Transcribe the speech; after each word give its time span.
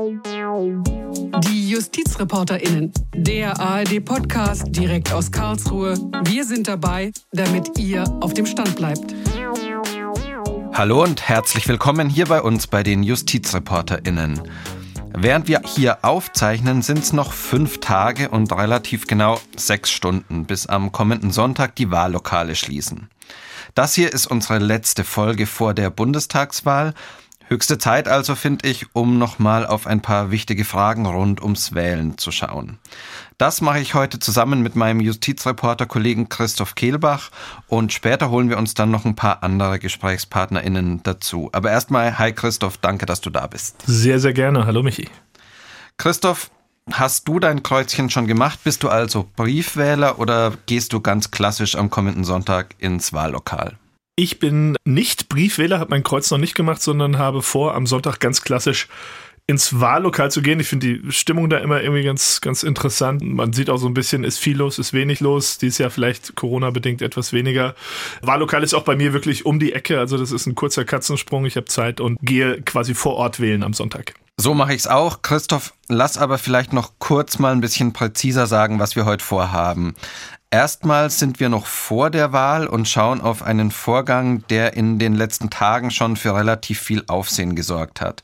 Die 0.00 1.68
JustizreporterInnen, 1.68 2.90
der 3.14 3.60
ARD-Podcast 3.60 4.64
direkt 4.68 5.12
aus 5.12 5.30
Karlsruhe. 5.30 5.94
Wir 6.24 6.46
sind 6.46 6.68
dabei, 6.68 7.12
damit 7.32 7.78
ihr 7.78 8.04
auf 8.22 8.32
dem 8.32 8.46
Stand 8.46 8.76
bleibt. 8.76 9.14
Hallo 10.72 11.02
und 11.02 11.28
herzlich 11.28 11.68
willkommen 11.68 12.08
hier 12.08 12.24
bei 12.24 12.40
uns 12.40 12.66
bei 12.66 12.82
den 12.82 13.02
JustizreporterInnen. 13.02 14.40
Während 15.12 15.48
wir 15.48 15.60
hier 15.66 15.98
aufzeichnen, 16.02 16.80
sind 16.80 17.00
es 17.00 17.12
noch 17.12 17.34
fünf 17.34 17.80
Tage 17.80 18.30
und 18.30 18.50
relativ 18.52 19.06
genau 19.06 19.38
sechs 19.54 19.90
Stunden, 19.90 20.46
bis 20.46 20.66
am 20.66 20.92
kommenden 20.92 21.30
Sonntag 21.30 21.76
die 21.76 21.90
Wahllokale 21.90 22.56
schließen. 22.56 23.10
Das 23.74 23.92
hier 23.94 24.14
ist 24.14 24.26
unsere 24.26 24.60
letzte 24.60 25.04
Folge 25.04 25.46
vor 25.46 25.74
der 25.74 25.90
Bundestagswahl 25.90 26.94
Höchste 27.52 27.78
Zeit 27.78 28.06
also, 28.06 28.36
finde 28.36 28.68
ich, 28.68 28.86
um 28.92 29.18
nochmal 29.18 29.66
auf 29.66 29.88
ein 29.88 30.00
paar 30.00 30.30
wichtige 30.30 30.64
Fragen 30.64 31.04
rund 31.04 31.42
ums 31.42 31.74
Wählen 31.74 32.16
zu 32.16 32.30
schauen. 32.30 32.78
Das 33.38 33.60
mache 33.60 33.80
ich 33.80 33.94
heute 33.94 34.20
zusammen 34.20 34.62
mit 34.62 34.76
meinem 34.76 35.00
Justizreporter-Kollegen 35.00 36.28
Christoph 36.28 36.76
Kehlbach 36.76 37.30
und 37.66 37.92
später 37.92 38.30
holen 38.30 38.50
wir 38.50 38.56
uns 38.56 38.74
dann 38.74 38.92
noch 38.92 39.04
ein 39.04 39.16
paar 39.16 39.42
andere 39.42 39.80
GesprächspartnerInnen 39.80 41.02
dazu. 41.02 41.48
Aber 41.50 41.72
erstmal, 41.72 42.20
hi 42.20 42.32
Christoph, 42.32 42.76
danke, 42.76 43.04
dass 43.04 43.20
du 43.20 43.30
da 43.30 43.48
bist. 43.48 43.82
Sehr, 43.84 44.20
sehr 44.20 44.32
gerne. 44.32 44.64
Hallo 44.66 44.84
Michi. 44.84 45.08
Christoph, 45.96 46.52
hast 46.92 47.26
du 47.26 47.40
dein 47.40 47.64
Kreuzchen 47.64 48.10
schon 48.10 48.28
gemacht? 48.28 48.60
Bist 48.62 48.84
du 48.84 48.88
also 48.88 49.28
Briefwähler 49.34 50.20
oder 50.20 50.52
gehst 50.66 50.92
du 50.92 51.00
ganz 51.00 51.32
klassisch 51.32 51.74
am 51.74 51.90
kommenden 51.90 52.22
Sonntag 52.22 52.76
ins 52.78 53.12
Wahllokal? 53.12 53.76
Ich 54.22 54.38
bin 54.38 54.76
nicht 54.84 55.30
Briefwähler, 55.30 55.78
habe 55.78 55.88
mein 55.88 56.02
Kreuz 56.02 56.30
noch 56.30 56.36
nicht 56.36 56.54
gemacht, 56.54 56.82
sondern 56.82 57.16
habe 57.16 57.40
vor, 57.40 57.74
am 57.74 57.86
Sonntag 57.86 58.20
ganz 58.20 58.42
klassisch 58.42 58.86
ins 59.46 59.80
Wahllokal 59.80 60.30
zu 60.30 60.42
gehen. 60.42 60.60
Ich 60.60 60.66
finde 60.66 60.98
die 60.98 61.10
Stimmung 61.10 61.48
da 61.48 61.56
immer 61.56 61.82
irgendwie 61.82 62.02
ganz, 62.02 62.42
ganz 62.42 62.62
interessant. 62.62 63.22
Man 63.22 63.54
sieht 63.54 63.70
auch 63.70 63.78
so 63.78 63.86
ein 63.86 63.94
bisschen, 63.94 64.22
ist 64.22 64.38
viel 64.38 64.58
los, 64.58 64.78
ist 64.78 64.92
wenig 64.92 65.20
los. 65.20 65.56
Dieses 65.56 65.78
Jahr 65.78 65.88
vielleicht 65.88 66.36
Corona-bedingt 66.36 67.00
etwas 67.00 67.32
weniger. 67.32 67.74
Wahllokal 68.20 68.62
ist 68.62 68.74
auch 68.74 68.84
bei 68.84 68.94
mir 68.94 69.14
wirklich 69.14 69.46
um 69.46 69.58
die 69.58 69.72
Ecke. 69.72 69.98
Also 69.98 70.18
das 70.18 70.32
ist 70.32 70.44
ein 70.44 70.54
kurzer 70.54 70.84
Katzensprung. 70.84 71.46
Ich 71.46 71.56
habe 71.56 71.64
Zeit 71.64 71.98
und 71.98 72.18
gehe 72.20 72.60
quasi 72.60 72.92
vor 72.92 73.14
Ort 73.14 73.40
wählen 73.40 73.62
am 73.62 73.72
Sonntag. 73.72 74.12
So 74.36 74.54
mache 74.54 74.72
ich 74.72 74.80
es 74.80 74.86
auch. 74.86 75.22
Christoph, 75.22 75.74
lass 75.88 76.16
aber 76.16 76.38
vielleicht 76.38 76.72
noch 76.72 76.92
kurz 76.98 77.38
mal 77.38 77.52
ein 77.52 77.60
bisschen 77.60 77.92
präziser 77.92 78.46
sagen, 78.46 78.78
was 78.78 78.96
wir 78.96 79.04
heute 79.04 79.24
vorhaben. 79.24 79.94
Erstmal 80.50 81.10
sind 81.10 81.38
wir 81.38 81.48
noch 81.48 81.66
vor 81.66 82.10
der 82.10 82.32
Wahl 82.32 82.66
und 82.66 82.88
schauen 82.88 83.20
auf 83.20 83.42
einen 83.42 83.70
Vorgang, 83.70 84.44
der 84.48 84.74
in 84.74 84.98
den 84.98 85.14
letzten 85.14 85.48
Tagen 85.48 85.90
schon 85.90 86.16
für 86.16 86.34
relativ 86.34 86.80
viel 86.80 87.04
Aufsehen 87.06 87.54
gesorgt 87.54 88.00
hat. 88.00 88.22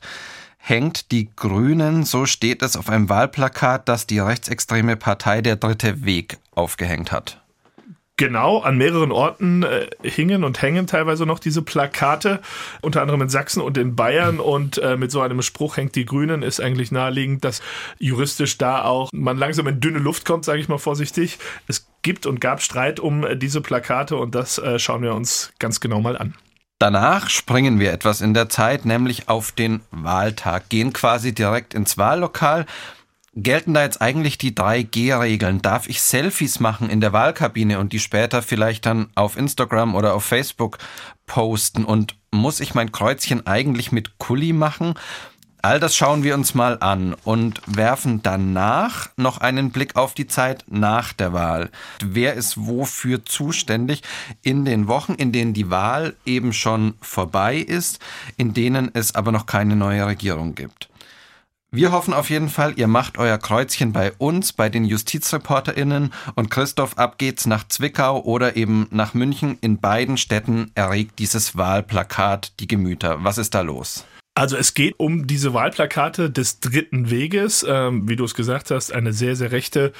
Hängt 0.57 1.11
die 1.11 1.29
Grünen, 1.35 2.03
so 2.03 2.25
steht 2.25 2.61
es 2.61 2.75
auf 2.75 2.89
einem 2.89 3.07
Wahlplakat, 3.07 3.87
das 3.87 4.07
die 4.07 4.19
rechtsextreme 4.19 4.97
Partei 4.97 5.41
Der 5.41 5.55
Dritte 5.55 6.03
Weg 6.03 6.39
aufgehängt 6.51 7.13
hat. 7.13 7.41
Genau, 8.19 8.61
an 8.61 8.77
mehreren 8.77 9.11
Orten 9.11 9.61
äh, 9.61 9.87
hingen 10.01 10.43
und 10.43 10.59
hängen 10.59 10.87
teilweise 10.87 11.27
noch 11.27 11.37
diese 11.37 11.61
Plakate, 11.61 12.41
unter 12.81 13.03
anderem 13.03 13.21
in 13.21 13.29
Sachsen 13.29 13.61
und 13.61 13.77
in 13.77 13.95
Bayern. 13.95 14.39
Und 14.39 14.79
äh, 14.79 14.97
mit 14.97 15.11
so 15.11 15.21
einem 15.21 15.43
Spruch 15.43 15.77
hängt 15.77 15.93
die 15.95 16.05
Grünen, 16.05 16.41
ist 16.41 16.59
eigentlich 16.59 16.91
naheliegend, 16.91 17.43
dass 17.43 17.61
juristisch 17.99 18.57
da 18.57 18.83
auch 18.83 19.11
man 19.13 19.37
langsam 19.37 19.67
in 19.67 19.79
dünne 19.79 19.99
Luft 19.99 20.25
kommt, 20.25 20.45
sage 20.45 20.59
ich 20.59 20.67
mal 20.67 20.79
vorsichtig. 20.79 21.37
Es 21.67 21.87
gibt 22.01 22.25
und 22.25 22.41
gab 22.41 22.63
Streit 22.63 22.99
um 22.99 23.23
äh, 23.23 23.37
diese 23.37 23.61
Plakate 23.61 24.15
und 24.15 24.33
das 24.33 24.57
äh, 24.57 24.79
schauen 24.79 25.03
wir 25.03 25.13
uns 25.13 25.53
ganz 25.59 25.79
genau 25.79 26.01
mal 26.01 26.17
an. 26.17 26.33
Danach 26.79 27.29
springen 27.29 27.79
wir 27.79 27.91
etwas 27.91 28.21
in 28.21 28.33
der 28.33 28.49
Zeit, 28.49 28.85
nämlich 28.85 29.29
auf 29.29 29.51
den 29.51 29.81
Wahltag, 29.91 30.69
gehen 30.69 30.93
quasi 30.93 31.33
direkt 31.33 31.75
ins 31.75 31.97
Wahllokal 31.99 32.65
gelten 33.37 33.73
da 33.73 33.83
jetzt 33.83 34.01
eigentlich 34.01 34.37
die 34.37 34.55
3G-Regeln? 34.55 35.61
Darf 35.61 35.87
ich 35.87 36.01
Selfies 36.01 36.59
machen 36.59 36.89
in 36.89 37.01
der 37.01 37.13
Wahlkabine 37.13 37.79
und 37.79 37.93
die 37.93 37.99
später 37.99 38.41
vielleicht 38.41 38.85
dann 38.85 39.09
auf 39.15 39.37
Instagram 39.37 39.95
oder 39.95 40.15
auf 40.15 40.25
Facebook 40.25 40.79
posten? 41.27 41.85
Und 41.85 42.15
muss 42.31 42.59
ich 42.59 42.73
mein 42.73 42.91
Kreuzchen 42.91 43.45
eigentlich 43.45 43.91
mit 43.91 44.17
Kuli 44.17 44.53
machen? 44.53 44.95
All 45.61 45.79
das 45.79 45.95
schauen 45.95 46.23
wir 46.23 46.33
uns 46.35 46.53
mal 46.53 46.77
an 46.79 47.15
und 47.23 47.61
werfen 47.65 48.21
danach 48.23 49.09
noch 49.17 49.39
einen 49.39 49.71
Blick 49.71 49.95
auf 49.95 50.13
die 50.13 50.27
Zeit 50.27 50.63
nach 50.67 51.13
der 51.13 51.33
Wahl. 51.33 51.71
Wer 52.03 52.35
ist 52.35 52.67
wofür 52.67 53.25
zuständig 53.25 54.01
in 54.43 54.65
den 54.65 54.87
Wochen, 54.87 55.13
in 55.13 55.31
denen 55.31 55.53
die 55.53 55.69
Wahl 55.69 56.15
eben 56.25 56.53
schon 56.53 56.93
vorbei 57.01 57.57
ist, 57.57 57.99
in 58.37 58.53
denen 58.53 58.91
es 58.93 59.15
aber 59.15 59.31
noch 59.31 59.45
keine 59.45 59.75
neue 59.75 60.05
Regierung 60.05 60.55
gibt? 60.55 60.89
Wir 61.69 61.91
hoffen 61.91 62.13
auf 62.13 62.29
jeden 62.29 62.47
Fall, 62.47 62.73
ihr 62.77 62.87
macht 62.87 63.17
euer 63.17 63.37
Kreuzchen 63.37 63.91
bei 63.91 64.13
uns, 64.17 64.53
bei 64.53 64.69
den 64.69 64.85
JustizreporterInnen 64.85 66.13
und 66.35 66.49
Christoph, 66.49 66.97
ab 66.97 67.17
geht's 67.17 67.45
nach 67.45 67.67
Zwickau 67.67 68.21
oder 68.23 68.55
eben 68.55 68.87
nach 68.89 69.13
München. 69.13 69.57
In 69.59 69.79
beiden 69.79 70.15
Städten 70.15 70.71
erregt 70.75 71.19
dieses 71.19 71.57
Wahlplakat 71.57 72.53
die 72.61 72.67
Gemüter. 72.67 73.17
Was 73.25 73.37
ist 73.37 73.53
da 73.53 73.61
los? 73.61 74.05
Also 74.33 74.55
es 74.55 74.75
geht 74.75 74.93
um 74.97 75.27
diese 75.27 75.53
Wahlplakate 75.53 76.29
des 76.29 76.59
dritten 76.61 77.09
Weges, 77.09 77.65
ähm, 77.67 78.07
wie 78.07 78.15
du 78.15 78.23
es 78.23 78.35
gesagt 78.35 78.71
hast, 78.71 78.93
eine 78.93 79.11
sehr, 79.11 79.35
sehr 79.35 79.51
rechte 79.51 79.93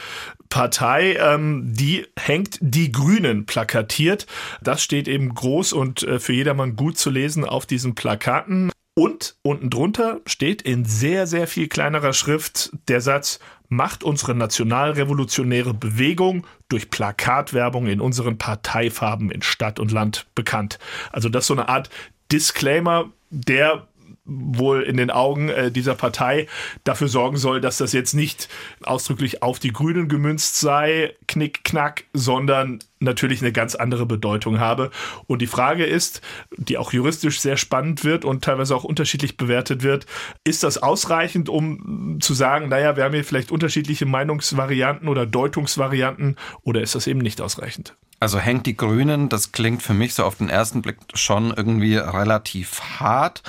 Partei, 0.48 1.18
ähm, 1.20 1.74
die 1.74 2.06
hängt 2.18 2.60
die 2.62 2.92
Grünen 2.92 3.46
plakatiert. 3.46 4.28
Das 4.62 4.84
steht 4.84 5.08
eben 5.08 5.34
groß 5.34 5.74
und 5.74 6.04
äh, 6.04 6.20
für 6.20 6.34
jedermann 6.34 6.76
gut 6.76 7.00
zu 7.00 7.10
lesen 7.10 7.46
auf 7.46 7.66
diesen 7.66 7.96
Plakaten. 7.96 8.72
Und 8.98 9.36
unten 9.44 9.70
drunter 9.70 10.22
steht 10.26 10.64
in 10.64 10.84
sehr, 10.84 11.28
sehr 11.28 11.46
viel 11.46 11.68
kleinerer 11.68 12.14
Schrift 12.14 12.72
der 12.88 13.00
Satz, 13.00 13.38
macht 13.70 14.04
unsere 14.04 14.34
nationalrevolutionäre 14.34 15.76
Bewegung 15.76 16.48
durch 16.68 16.90
Plakatwerbung 16.90 17.86
in 17.86 18.02
unseren 18.02 18.40
Parteifarben 18.40 19.30
in 19.30 19.44
Stadt 19.44 19.80
und 19.80 19.92
Land 19.92 20.26
bekannt. 20.34 20.80
Also 21.12 21.30
das 21.30 21.44
ist 21.44 21.48
so 21.50 21.54
eine 21.54 21.70
Art 21.70 21.92
Disclaimer, 22.32 23.12
der 23.30 23.88
wohl 24.28 24.82
in 24.84 24.98
den 24.98 25.10
Augen 25.10 25.50
äh, 25.50 25.72
dieser 25.72 25.96
Partei 25.96 26.48
dafür 26.84 27.08
sorgen 27.08 27.38
soll, 27.38 27.62
dass 27.62 27.78
das 27.78 27.94
jetzt 27.94 28.14
nicht 28.14 28.50
ausdrücklich 28.84 29.42
auf 29.42 29.60
die 29.60 29.72
Grünen 29.72 30.10
gemünzt 30.10 30.60
sei, 30.60 31.16
knick, 31.28 31.64
knack, 31.64 32.04
sondern 32.14 32.80
natürlich 33.00 33.42
eine 33.42 33.52
ganz 33.52 33.76
andere 33.76 34.06
Bedeutung 34.06 34.60
habe. 34.60 34.92
Und 35.28 35.42
die 35.42 35.48
Frage 35.48 35.86
ist, 35.86 36.22
die 36.58 36.78
auch 36.78 36.92
juristisch 36.92 37.40
sehr 37.40 37.58
spannend 37.58 38.04
wird 38.04 38.26
und 38.26 38.44
teilweise 38.44 38.76
auch 38.76 38.84
unterschiedlich 38.84 39.38
bewertet 39.38 39.84
wird, 39.84 40.06
ist 40.44 40.64
das 40.64 40.78
ausreichend, 40.78 41.48
um 41.48 42.18
zu 42.20 42.34
sagen, 42.34 42.70
naja, 42.70 42.98
wir 42.98 43.04
haben 43.04 43.14
hier 43.14 43.24
vielleicht 43.24 43.52
unterschiedliche 43.52 44.06
Meinungsvarianten 44.06 45.08
oder 45.08 45.26
Deutungsvarianten 45.26 46.36
oder 46.64 46.82
ist 46.82 46.96
das 46.96 47.08
eben 47.08 47.20
nicht 47.20 47.40
ausreichend? 47.40 47.96
Also 48.20 48.40
hängt 48.40 48.66
die 48.66 48.76
Grünen, 48.76 49.30
das 49.30 49.52
klingt 49.52 49.84
für 49.84 49.94
mich 49.94 50.16
so 50.16 50.24
auf 50.24 50.36
den 50.36 50.50
ersten 50.50 50.82
Blick 50.82 50.98
schon 51.14 51.54
irgendwie 51.56 51.98
relativ 51.98 52.82
hart. 53.00 53.44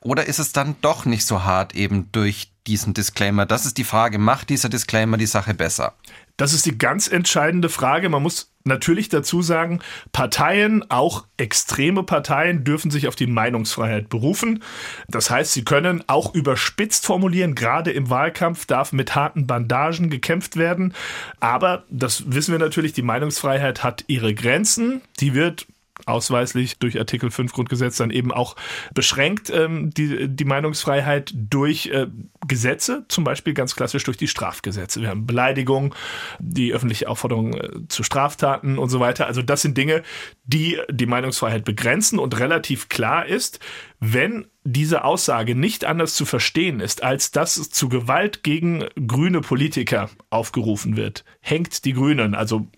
Oder 0.00 0.26
ist 0.26 0.38
es 0.38 0.52
dann 0.52 0.76
doch 0.80 1.04
nicht 1.04 1.24
so 1.24 1.44
hart 1.44 1.74
eben 1.74 2.10
durch 2.12 2.52
diesen 2.66 2.94
Disclaimer? 2.94 3.46
Das 3.46 3.66
ist 3.66 3.78
die 3.78 3.84
Frage, 3.84 4.18
macht 4.18 4.50
dieser 4.50 4.68
Disclaimer 4.68 5.16
die 5.16 5.26
Sache 5.26 5.54
besser? 5.54 5.94
Das 6.36 6.52
ist 6.52 6.66
die 6.66 6.76
ganz 6.76 7.08
entscheidende 7.08 7.68
Frage. 7.68 8.08
Man 8.08 8.22
muss 8.22 8.50
natürlich 8.64 9.08
dazu 9.08 9.42
sagen, 9.42 9.80
Parteien, 10.12 10.88
auch 10.90 11.26
extreme 11.36 12.02
Parteien, 12.02 12.64
dürfen 12.64 12.90
sich 12.90 13.06
auf 13.06 13.14
die 13.14 13.26
Meinungsfreiheit 13.26 14.08
berufen. 14.08 14.62
Das 15.08 15.30
heißt, 15.30 15.52
sie 15.52 15.64
können 15.64 16.02
auch 16.08 16.34
überspitzt 16.34 17.06
formulieren, 17.06 17.54
gerade 17.54 17.92
im 17.92 18.10
Wahlkampf 18.10 18.66
darf 18.66 18.92
mit 18.92 19.14
harten 19.14 19.46
Bandagen 19.46 20.10
gekämpft 20.10 20.56
werden. 20.56 20.94
Aber 21.38 21.84
das 21.90 22.32
wissen 22.32 22.52
wir 22.52 22.58
natürlich, 22.58 22.92
die 22.92 23.02
Meinungsfreiheit 23.02 23.84
hat 23.84 24.04
ihre 24.06 24.34
Grenzen. 24.34 25.02
Die 25.20 25.34
wird 25.34 25.66
ausweislich 26.06 26.78
durch 26.78 26.98
Artikel 26.98 27.30
5 27.30 27.52
Grundgesetz 27.52 27.96
dann 27.96 28.10
eben 28.10 28.32
auch 28.32 28.56
beschränkt, 28.94 29.50
ähm, 29.50 29.90
die, 29.90 30.28
die 30.28 30.44
Meinungsfreiheit 30.44 31.32
durch 31.34 31.86
äh, 31.86 32.06
Gesetze, 32.46 33.04
zum 33.08 33.24
Beispiel 33.24 33.54
ganz 33.54 33.76
klassisch 33.76 34.04
durch 34.04 34.16
die 34.16 34.28
Strafgesetze. 34.28 35.00
Wir 35.00 35.08
haben 35.08 35.26
Beleidigung, 35.26 35.94
die 36.38 36.72
öffentliche 36.72 37.08
Aufforderung 37.08 37.54
äh, 37.54 37.70
zu 37.88 38.02
Straftaten 38.02 38.78
und 38.78 38.88
so 38.88 39.00
weiter. 39.00 39.26
Also 39.26 39.42
das 39.42 39.62
sind 39.62 39.76
Dinge, 39.76 40.02
die 40.44 40.78
die 40.90 41.06
Meinungsfreiheit 41.06 41.64
begrenzen 41.64 42.18
und 42.18 42.38
relativ 42.38 42.88
klar 42.88 43.26
ist, 43.26 43.60
wenn 44.00 44.46
diese 44.64 45.04
Aussage 45.04 45.54
nicht 45.54 45.84
anders 45.84 46.14
zu 46.14 46.24
verstehen 46.24 46.80
ist, 46.80 47.02
als 47.02 47.30
dass 47.30 47.70
zu 47.70 47.88
Gewalt 47.88 48.42
gegen 48.42 48.84
grüne 49.06 49.40
Politiker 49.40 50.10
aufgerufen 50.30 50.96
wird, 50.96 51.24
hängt 51.40 51.84
die 51.84 51.92
Grünen, 51.92 52.34
also 52.34 52.68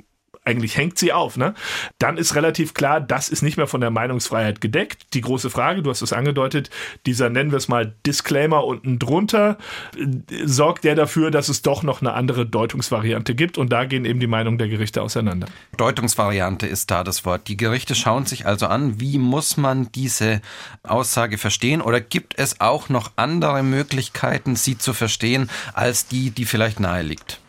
eigentlich 0.44 0.76
hängt 0.76 0.98
sie 0.98 1.12
auf, 1.12 1.36
ne? 1.36 1.54
Dann 1.98 2.18
ist 2.18 2.34
relativ 2.34 2.74
klar, 2.74 3.00
das 3.00 3.28
ist 3.28 3.42
nicht 3.42 3.56
mehr 3.56 3.66
von 3.66 3.80
der 3.80 3.90
Meinungsfreiheit 3.90 4.60
gedeckt. 4.60 5.14
Die 5.14 5.22
große 5.22 5.48
Frage, 5.48 5.82
du 5.82 5.90
hast 5.90 6.02
es 6.02 6.12
angedeutet, 6.12 6.70
dieser 7.06 7.30
nennen 7.30 7.50
wir 7.50 7.56
es 7.56 7.68
mal 7.68 7.94
Disclaimer 8.06 8.64
unten 8.64 8.98
drunter, 8.98 9.56
äh, 9.96 10.46
sorgt 10.46 10.84
der 10.84 10.94
dafür, 10.94 11.30
dass 11.30 11.48
es 11.48 11.62
doch 11.62 11.82
noch 11.82 12.02
eine 12.02 12.12
andere 12.12 12.44
Deutungsvariante 12.46 13.34
gibt 13.34 13.56
und 13.56 13.72
da 13.72 13.84
gehen 13.86 14.04
eben 14.04 14.20
die 14.20 14.26
Meinungen 14.26 14.58
der 14.58 14.68
Gerichte 14.68 15.02
auseinander. 15.02 15.46
Deutungsvariante 15.78 16.66
ist 16.66 16.90
da 16.90 17.04
das 17.04 17.24
Wort. 17.24 17.48
Die 17.48 17.56
Gerichte 17.56 17.94
schauen 17.94 18.26
sich 18.26 18.46
also 18.46 18.66
an, 18.66 19.00
wie 19.00 19.18
muss 19.18 19.56
man 19.56 19.90
diese 19.92 20.42
Aussage 20.82 21.38
verstehen 21.38 21.80
oder 21.80 22.00
gibt 22.00 22.38
es 22.38 22.60
auch 22.60 22.90
noch 22.90 23.12
andere 23.16 23.62
Möglichkeiten, 23.62 24.56
sie 24.56 24.76
zu 24.76 24.92
verstehen, 24.92 25.48
als 25.72 26.06
die, 26.06 26.30
die 26.30 26.44
vielleicht 26.44 26.80
nahe 26.80 27.02
liegt? 27.02 27.40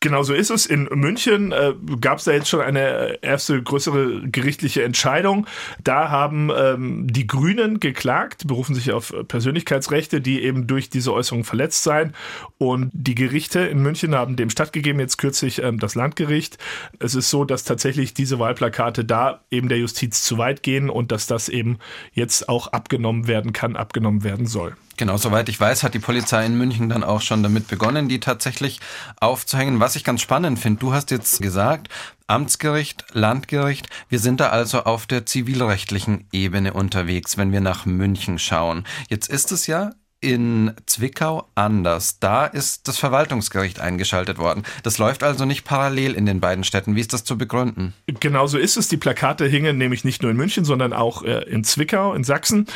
Genau 0.00 0.22
so 0.22 0.34
ist 0.34 0.50
es. 0.50 0.66
In 0.66 0.84
München 0.84 1.52
äh, 1.52 1.72
gab 2.02 2.18
es 2.18 2.24
da 2.24 2.32
jetzt 2.32 2.50
schon 2.50 2.60
eine 2.60 3.18
erste 3.22 3.62
größere 3.62 4.28
gerichtliche 4.28 4.84
Entscheidung. 4.84 5.46
Da 5.82 6.10
haben 6.10 6.50
ähm, 6.54 7.06
die 7.10 7.26
Grünen 7.26 7.80
geklagt, 7.80 8.46
berufen 8.46 8.74
sich 8.74 8.92
auf 8.92 9.14
Persönlichkeitsrechte, 9.26 10.20
die 10.20 10.42
eben 10.42 10.66
durch 10.66 10.90
diese 10.90 11.14
Äußerung 11.14 11.44
verletzt 11.44 11.82
seien. 11.82 12.12
Und 12.58 12.90
die 12.92 13.14
Gerichte 13.14 13.60
in 13.60 13.82
München 13.82 14.14
haben 14.14 14.36
dem 14.36 14.50
stattgegeben, 14.50 15.00
jetzt 15.00 15.16
kürzlich 15.16 15.62
ähm, 15.62 15.78
das 15.78 15.94
Landgericht. 15.94 16.58
Es 16.98 17.14
ist 17.14 17.30
so, 17.30 17.46
dass 17.46 17.64
tatsächlich 17.64 18.12
diese 18.12 18.38
Wahlplakate 18.38 19.02
da 19.02 19.40
eben 19.50 19.70
der 19.70 19.78
Justiz 19.78 20.22
zu 20.22 20.36
weit 20.36 20.62
gehen 20.62 20.90
und 20.90 21.10
dass 21.10 21.26
das 21.26 21.48
eben 21.48 21.78
jetzt 22.12 22.50
auch 22.50 22.68
abgenommen 22.68 23.28
werden 23.28 23.54
kann, 23.54 23.76
abgenommen 23.76 24.24
werden 24.24 24.46
soll. 24.46 24.76
Genau, 24.98 25.18
soweit 25.18 25.50
ich 25.50 25.60
weiß, 25.60 25.82
hat 25.82 25.92
die 25.92 25.98
Polizei 25.98 26.46
in 26.46 26.56
München 26.56 26.88
dann 26.88 27.04
auch 27.04 27.20
schon 27.20 27.42
damit 27.42 27.68
begonnen, 27.68 28.08
die 28.08 28.18
tatsächlich 28.18 28.80
aufzuhängen. 29.20 29.78
Was 29.78 29.94
ich 29.94 30.04
ganz 30.04 30.22
spannend 30.22 30.58
finde, 30.58 30.80
du 30.80 30.94
hast 30.94 31.10
jetzt 31.10 31.42
gesagt, 31.42 31.88
Amtsgericht, 32.26 33.04
Landgericht, 33.12 33.90
wir 34.08 34.18
sind 34.18 34.40
da 34.40 34.48
also 34.48 34.84
auf 34.84 35.06
der 35.06 35.26
zivilrechtlichen 35.26 36.26
Ebene 36.32 36.72
unterwegs, 36.72 37.36
wenn 37.36 37.52
wir 37.52 37.60
nach 37.60 37.84
München 37.84 38.38
schauen. 38.38 38.86
Jetzt 39.10 39.28
ist 39.28 39.52
es 39.52 39.66
ja 39.66 39.90
in 40.20 40.72
Zwickau 40.86 41.48
anders. 41.54 42.18
Da 42.18 42.46
ist 42.46 42.88
das 42.88 42.98
Verwaltungsgericht 42.98 43.80
eingeschaltet 43.80 44.38
worden. 44.38 44.62
Das 44.82 44.98
läuft 44.98 45.22
also 45.22 45.44
nicht 45.44 45.64
parallel 45.64 46.14
in 46.14 46.26
den 46.26 46.40
beiden 46.40 46.64
Städten. 46.64 46.96
Wie 46.96 47.00
ist 47.00 47.12
das 47.12 47.24
zu 47.24 47.36
begründen? 47.38 47.92
Genau 48.06 48.46
so 48.46 48.58
ist 48.58 48.76
es. 48.76 48.88
Die 48.88 48.96
Plakate 48.96 49.46
hingen 49.46 49.78
nämlich 49.78 50.04
nicht 50.04 50.22
nur 50.22 50.30
in 50.30 50.36
München, 50.36 50.64
sondern 50.64 50.92
auch 50.92 51.22
äh, 51.22 51.42
in 51.44 51.64
Zwickau, 51.64 52.14
in 52.14 52.24
Sachsen. 52.24 52.66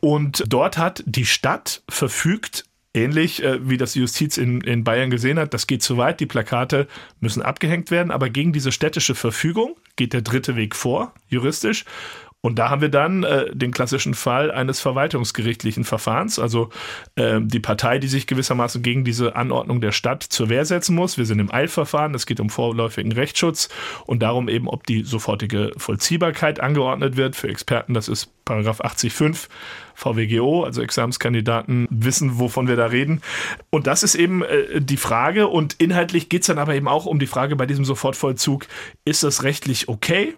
Und 0.00 0.44
dort 0.48 0.78
hat 0.78 1.02
die 1.06 1.26
Stadt 1.26 1.82
verfügt, 1.88 2.64
ähnlich 2.94 3.42
äh, 3.42 3.68
wie 3.68 3.76
das 3.76 3.94
Justiz 3.94 4.36
in, 4.36 4.60
in 4.60 4.84
Bayern 4.84 5.10
gesehen 5.10 5.38
hat, 5.38 5.54
das 5.54 5.66
geht 5.66 5.82
zu 5.82 5.96
weit, 5.96 6.20
die 6.20 6.26
Plakate 6.26 6.88
müssen 7.20 7.42
abgehängt 7.42 7.90
werden, 7.90 8.10
aber 8.10 8.30
gegen 8.30 8.52
diese 8.52 8.72
städtische 8.72 9.14
Verfügung 9.14 9.76
geht 9.96 10.12
der 10.12 10.22
dritte 10.22 10.56
Weg 10.56 10.74
vor, 10.74 11.14
juristisch. 11.28 11.84
Und 12.42 12.58
da 12.58 12.70
haben 12.70 12.80
wir 12.80 12.88
dann 12.88 13.22
äh, 13.22 13.54
den 13.54 13.70
klassischen 13.70 14.14
Fall 14.14 14.50
eines 14.50 14.80
verwaltungsgerichtlichen 14.80 15.84
Verfahrens, 15.84 16.38
also 16.38 16.70
äh, 17.16 17.38
die 17.42 17.60
Partei, 17.60 17.98
die 17.98 18.08
sich 18.08 18.26
gewissermaßen 18.26 18.82
gegen 18.82 19.04
diese 19.04 19.36
Anordnung 19.36 19.82
der 19.82 19.92
Stadt 19.92 20.22
zur 20.22 20.48
Wehr 20.48 20.64
setzen 20.64 20.94
muss. 20.94 21.18
Wir 21.18 21.26
sind 21.26 21.38
im 21.38 21.52
Eilverfahren, 21.52 22.14
es 22.14 22.24
geht 22.24 22.40
um 22.40 22.48
vorläufigen 22.48 23.12
Rechtsschutz 23.12 23.68
und 24.06 24.22
darum 24.22 24.48
eben, 24.48 24.68
ob 24.68 24.86
die 24.86 25.02
sofortige 25.02 25.72
Vollziehbarkeit 25.76 26.60
angeordnet 26.60 27.18
wird. 27.18 27.36
Für 27.36 27.48
Experten, 27.48 27.92
das 27.92 28.08
ist 28.08 28.32
Paragraph 28.46 28.80
80.5 28.80 29.48
VWGO, 29.94 30.64
also 30.64 30.80
Examenskandidaten 30.80 31.86
wissen, 31.90 32.38
wovon 32.38 32.68
wir 32.68 32.76
da 32.76 32.86
reden. 32.86 33.20
Und 33.68 33.86
das 33.86 34.02
ist 34.02 34.14
eben 34.14 34.42
äh, 34.42 34.80
die 34.80 34.96
Frage. 34.96 35.48
Und 35.48 35.74
inhaltlich 35.74 36.30
geht 36.30 36.40
es 36.40 36.46
dann 36.46 36.58
aber 36.58 36.74
eben 36.74 36.88
auch 36.88 37.04
um 37.04 37.18
die 37.18 37.26
Frage 37.26 37.54
bei 37.54 37.66
diesem 37.66 37.84
Sofortvollzug, 37.84 38.66
ist 39.04 39.24
das 39.24 39.42
rechtlich 39.42 39.88
okay? 39.88 40.36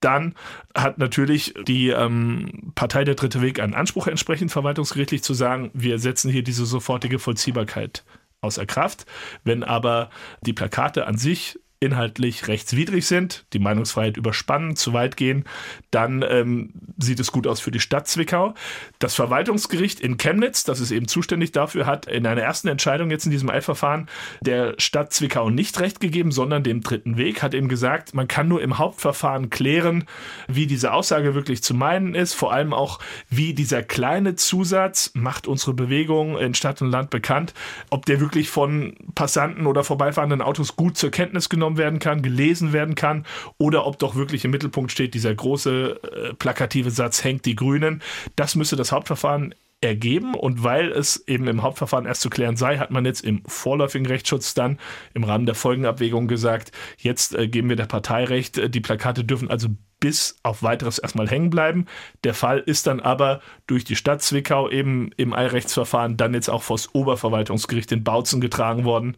Dann 0.00 0.34
hat 0.76 0.98
natürlich 0.98 1.54
die 1.66 1.88
ähm, 1.88 2.72
Partei 2.74 3.04
der 3.04 3.14
Dritte 3.14 3.42
Weg 3.42 3.60
einen 3.60 3.74
Anspruch 3.74 4.06
entsprechend 4.06 4.52
verwaltungsgerichtlich 4.52 5.22
zu 5.22 5.34
sagen, 5.34 5.70
wir 5.74 5.98
setzen 5.98 6.30
hier 6.30 6.42
diese 6.42 6.66
sofortige 6.66 7.18
Vollziehbarkeit 7.18 8.04
außer 8.40 8.66
Kraft. 8.66 9.06
Wenn 9.44 9.64
aber 9.64 10.10
die 10.42 10.52
Plakate 10.52 11.06
an 11.06 11.18
sich 11.18 11.58
inhaltlich 11.80 12.48
rechtswidrig 12.48 13.06
sind, 13.06 13.44
die 13.52 13.60
Meinungsfreiheit 13.60 14.16
überspannen, 14.16 14.74
zu 14.74 14.92
weit 14.92 15.16
gehen, 15.16 15.44
dann 15.92 16.24
ähm, 16.28 16.72
sieht 16.98 17.20
es 17.20 17.30
gut 17.30 17.46
aus 17.46 17.60
für 17.60 17.70
die 17.70 17.78
Stadt 17.78 18.08
Zwickau. 18.08 18.54
Das 18.98 19.14
Verwaltungsgericht 19.14 20.00
in 20.00 20.16
Chemnitz, 20.16 20.64
das 20.64 20.80
ist 20.80 20.90
eben 20.90 21.06
zuständig 21.06 21.52
dafür, 21.52 21.86
hat 21.86 22.06
in 22.06 22.26
einer 22.26 22.42
ersten 22.42 22.66
Entscheidung 22.66 23.10
jetzt 23.10 23.26
in 23.26 23.30
diesem 23.30 23.48
Eilverfahren 23.48 24.08
der 24.40 24.74
Stadt 24.78 25.12
Zwickau 25.12 25.50
nicht 25.50 25.78
recht 25.78 26.00
gegeben, 26.00 26.32
sondern 26.32 26.64
dem 26.64 26.80
dritten 26.80 27.16
Weg, 27.16 27.42
hat 27.42 27.54
eben 27.54 27.68
gesagt, 27.68 28.12
man 28.12 28.26
kann 28.26 28.48
nur 28.48 28.60
im 28.60 28.78
Hauptverfahren 28.78 29.48
klären, 29.48 30.04
wie 30.48 30.66
diese 30.66 30.92
Aussage 30.92 31.36
wirklich 31.36 31.62
zu 31.62 31.74
meinen 31.74 32.16
ist, 32.16 32.34
vor 32.34 32.52
allem 32.52 32.74
auch, 32.74 32.98
wie 33.30 33.54
dieser 33.54 33.84
kleine 33.84 34.34
Zusatz 34.34 35.12
macht 35.14 35.46
unsere 35.46 35.74
Bewegung 35.74 36.36
in 36.38 36.54
Stadt 36.54 36.82
und 36.82 36.90
Land 36.90 37.10
bekannt, 37.10 37.54
ob 37.90 38.04
der 38.06 38.18
wirklich 38.18 38.50
von 38.50 38.96
Passanten 39.14 39.66
oder 39.66 39.84
vorbeifahrenden 39.84 40.42
Autos 40.42 40.74
gut 40.74 40.96
zur 40.96 41.12
Kenntnis 41.12 41.48
genommen 41.48 41.67
wahrgenommen 41.68 41.78
werden 41.78 41.98
kann, 41.98 42.22
gelesen 42.22 42.72
werden 42.72 42.94
kann 42.94 43.24
oder 43.58 43.86
ob 43.86 43.98
doch 43.98 44.14
wirklich 44.14 44.44
im 44.44 44.50
Mittelpunkt 44.50 44.92
steht, 44.92 45.14
dieser 45.14 45.34
große 45.34 46.00
äh, 46.02 46.34
plakative 46.34 46.90
Satz 46.90 47.24
hängt 47.24 47.44
die 47.44 47.56
Grünen. 47.56 48.02
Das 48.36 48.54
müsste 48.54 48.76
das 48.76 48.92
Hauptverfahren 48.92 49.54
ergeben 49.80 50.34
und 50.34 50.64
weil 50.64 50.90
es 50.90 51.28
eben 51.28 51.46
im 51.46 51.62
Hauptverfahren 51.62 52.06
erst 52.06 52.22
zu 52.22 52.30
klären 52.30 52.56
sei, 52.56 52.78
hat 52.78 52.90
man 52.90 53.04
jetzt 53.04 53.24
im 53.24 53.42
vorläufigen 53.46 54.06
Rechtsschutz 54.06 54.54
dann 54.54 54.78
im 55.14 55.22
Rahmen 55.22 55.46
der 55.46 55.54
Folgenabwägung 55.54 56.26
gesagt, 56.26 56.72
jetzt 56.96 57.34
äh, 57.34 57.46
geben 57.46 57.68
wir 57.68 57.76
der 57.76 57.86
Partei 57.86 58.24
recht, 58.24 58.58
äh, 58.58 58.68
die 58.68 58.80
Plakate 58.80 59.24
dürfen 59.24 59.50
also 59.50 59.68
bis 60.00 60.38
auf 60.44 60.62
weiteres 60.62 60.98
erstmal 60.98 61.28
hängen 61.28 61.50
bleiben. 61.50 61.86
Der 62.22 62.34
Fall 62.34 62.60
ist 62.60 62.86
dann 62.86 63.00
aber 63.00 63.40
durch 63.66 63.84
die 63.84 63.96
Stadt 63.96 64.22
Zwickau 64.22 64.68
eben 64.70 65.10
im 65.16 65.32
Eilrechtsverfahren 65.32 66.16
dann 66.16 66.34
jetzt 66.34 66.48
auch 66.48 66.62
vors 66.62 66.94
Oberverwaltungsgericht 66.94 67.90
in 67.90 68.04
Bautzen 68.04 68.40
getragen 68.40 68.84
worden 68.84 69.16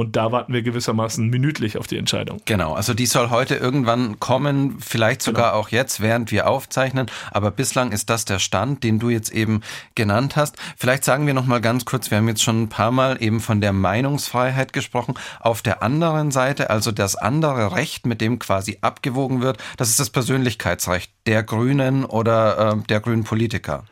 und 0.00 0.16
da 0.16 0.32
warten 0.32 0.52
wir 0.52 0.62
gewissermaßen 0.62 1.28
minütlich 1.28 1.76
auf 1.76 1.86
die 1.86 1.98
Entscheidung. 1.98 2.40
Genau, 2.46 2.72
also 2.72 2.94
die 2.94 3.06
soll 3.06 3.28
heute 3.28 3.54
irgendwann 3.54 4.18
kommen, 4.18 4.78
vielleicht 4.80 5.20
sogar 5.20 5.50
genau. 5.50 5.60
auch 5.60 5.68
jetzt, 5.68 6.00
während 6.00 6.32
wir 6.32 6.48
aufzeichnen. 6.48 7.06
Aber 7.30 7.50
bislang 7.50 7.92
ist 7.92 8.08
das 8.08 8.24
der 8.24 8.38
Stand, 8.38 8.82
den 8.82 8.98
du 8.98 9.10
jetzt 9.10 9.30
eben 9.30 9.60
genannt 9.94 10.36
hast. 10.36 10.56
Vielleicht 10.76 11.04
sagen 11.04 11.26
wir 11.26 11.34
noch 11.34 11.44
mal 11.44 11.60
ganz 11.60 11.84
kurz, 11.84 12.10
wir 12.10 12.18
haben 12.18 12.28
jetzt 12.28 12.42
schon 12.42 12.62
ein 12.62 12.68
paar 12.68 12.90
Mal 12.90 13.22
eben 13.22 13.40
von 13.40 13.60
der 13.60 13.74
Meinungsfreiheit 13.74 14.72
gesprochen. 14.72 15.14
Auf 15.38 15.60
der 15.60 15.82
anderen 15.82 16.30
Seite, 16.30 16.70
also 16.70 16.92
das 16.92 17.16
andere 17.16 17.76
Recht, 17.76 18.06
mit 18.06 18.22
dem 18.22 18.38
quasi 18.38 18.78
abgewogen 18.80 19.42
wird, 19.42 19.58
das 19.76 19.90
ist 19.90 20.00
das 20.00 20.08
Persönlichkeitsrecht 20.08 21.12
der 21.26 21.42
Grünen 21.42 22.06
oder 22.06 22.72
äh, 22.72 22.86
der 22.88 23.00
grünen 23.00 23.24
Politiker 23.24 23.84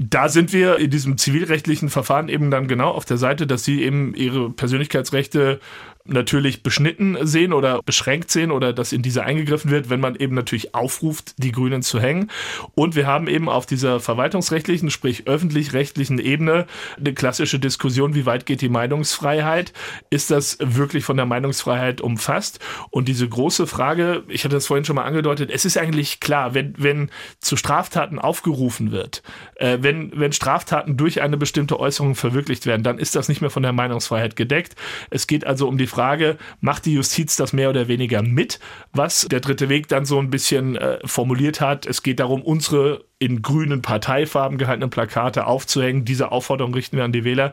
da 0.00 0.30
sind 0.30 0.52
wir 0.54 0.78
in 0.78 0.90
diesem 0.90 1.18
zivilrechtlichen 1.18 1.90
Verfahren 1.90 2.28
eben 2.28 2.50
dann 2.50 2.68
genau 2.68 2.90
auf 2.90 3.04
der 3.04 3.18
Seite, 3.18 3.46
dass 3.46 3.64
sie 3.64 3.82
eben 3.82 4.14
ihre 4.14 4.50
Persönlichkeitsrechte 4.50 5.60
natürlich 6.04 6.62
beschnitten 6.62 7.16
sehen 7.26 7.52
oder 7.52 7.82
beschränkt 7.82 8.30
sehen 8.30 8.50
oder 8.50 8.72
dass 8.72 8.92
in 8.92 9.02
diese 9.02 9.22
eingegriffen 9.22 9.70
wird, 9.70 9.90
wenn 9.90 10.00
man 10.00 10.16
eben 10.16 10.34
natürlich 10.34 10.74
aufruft, 10.74 11.34
die 11.38 11.52
Grünen 11.52 11.82
zu 11.82 12.00
hängen. 12.00 12.30
Und 12.74 12.96
wir 12.96 13.06
haben 13.06 13.28
eben 13.28 13.48
auf 13.48 13.66
dieser 13.66 14.00
verwaltungsrechtlichen, 14.00 14.90
sprich 14.90 15.26
öffentlich-rechtlichen 15.26 16.18
Ebene 16.18 16.66
eine 16.98 17.12
klassische 17.12 17.58
Diskussion, 17.58 18.14
wie 18.14 18.26
weit 18.26 18.46
geht 18.46 18.62
die 18.62 18.68
Meinungsfreiheit? 18.68 19.72
Ist 20.08 20.30
das 20.30 20.58
wirklich 20.60 21.04
von 21.04 21.16
der 21.16 21.26
Meinungsfreiheit 21.26 22.00
umfasst? 22.00 22.60
Und 22.90 23.08
diese 23.08 23.28
große 23.28 23.66
Frage, 23.66 24.24
ich 24.28 24.44
hatte 24.44 24.56
das 24.56 24.66
vorhin 24.66 24.84
schon 24.84 24.96
mal 24.96 25.04
angedeutet, 25.04 25.50
es 25.52 25.64
ist 25.64 25.76
eigentlich 25.76 26.20
klar, 26.20 26.54
wenn, 26.54 26.74
wenn 26.78 27.10
zu 27.40 27.56
Straftaten 27.56 28.18
aufgerufen 28.18 28.90
wird, 28.90 29.22
äh, 29.56 29.78
wenn, 29.80 30.12
wenn 30.18 30.32
Straftaten 30.32 30.96
durch 30.96 31.20
eine 31.20 31.36
bestimmte 31.36 31.78
Äußerung 31.78 32.14
verwirklicht 32.14 32.64
werden, 32.66 32.82
dann 32.82 32.98
ist 32.98 33.16
das 33.16 33.28
nicht 33.28 33.42
mehr 33.42 33.50
von 33.50 33.62
der 33.62 33.72
Meinungsfreiheit 33.72 34.34
gedeckt. 34.34 34.76
Es 35.10 35.26
geht 35.26 35.46
also 35.46 35.68
um 35.68 35.76
die 35.76 35.89
Frage, 35.90 36.38
macht 36.60 36.86
die 36.86 36.94
Justiz 36.94 37.36
das 37.36 37.52
mehr 37.52 37.68
oder 37.68 37.88
weniger 37.88 38.22
mit, 38.22 38.58
was 38.92 39.26
der 39.30 39.40
dritte 39.40 39.68
Weg 39.68 39.88
dann 39.88 40.06
so 40.06 40.18
ein 40.18 40.30
bisschen 40.30 40.76
äh, 40.76 40.98
formuliert 41.04 41.60
hat. 41.60 41.84
Es 41.84 42.02
geht 42.02 42.20
darum, 42.20 42.42
unsere 42.42 43.04
in 43.20 43.42
grünen 43.42 43.82
Parteifarben 43.82 44.56
gehaltenen 44.56 44.88
Plakate 44.88 45.46
aufzuhängen. 45.46 46.06
Diese 46.06 46.32
Aufforderung 46.32 46.72
richten 46.72 46.96
wir 46.96 47.04
an 47.04 47.12
die 47.12 47.22
Wähler. 47.22 47.52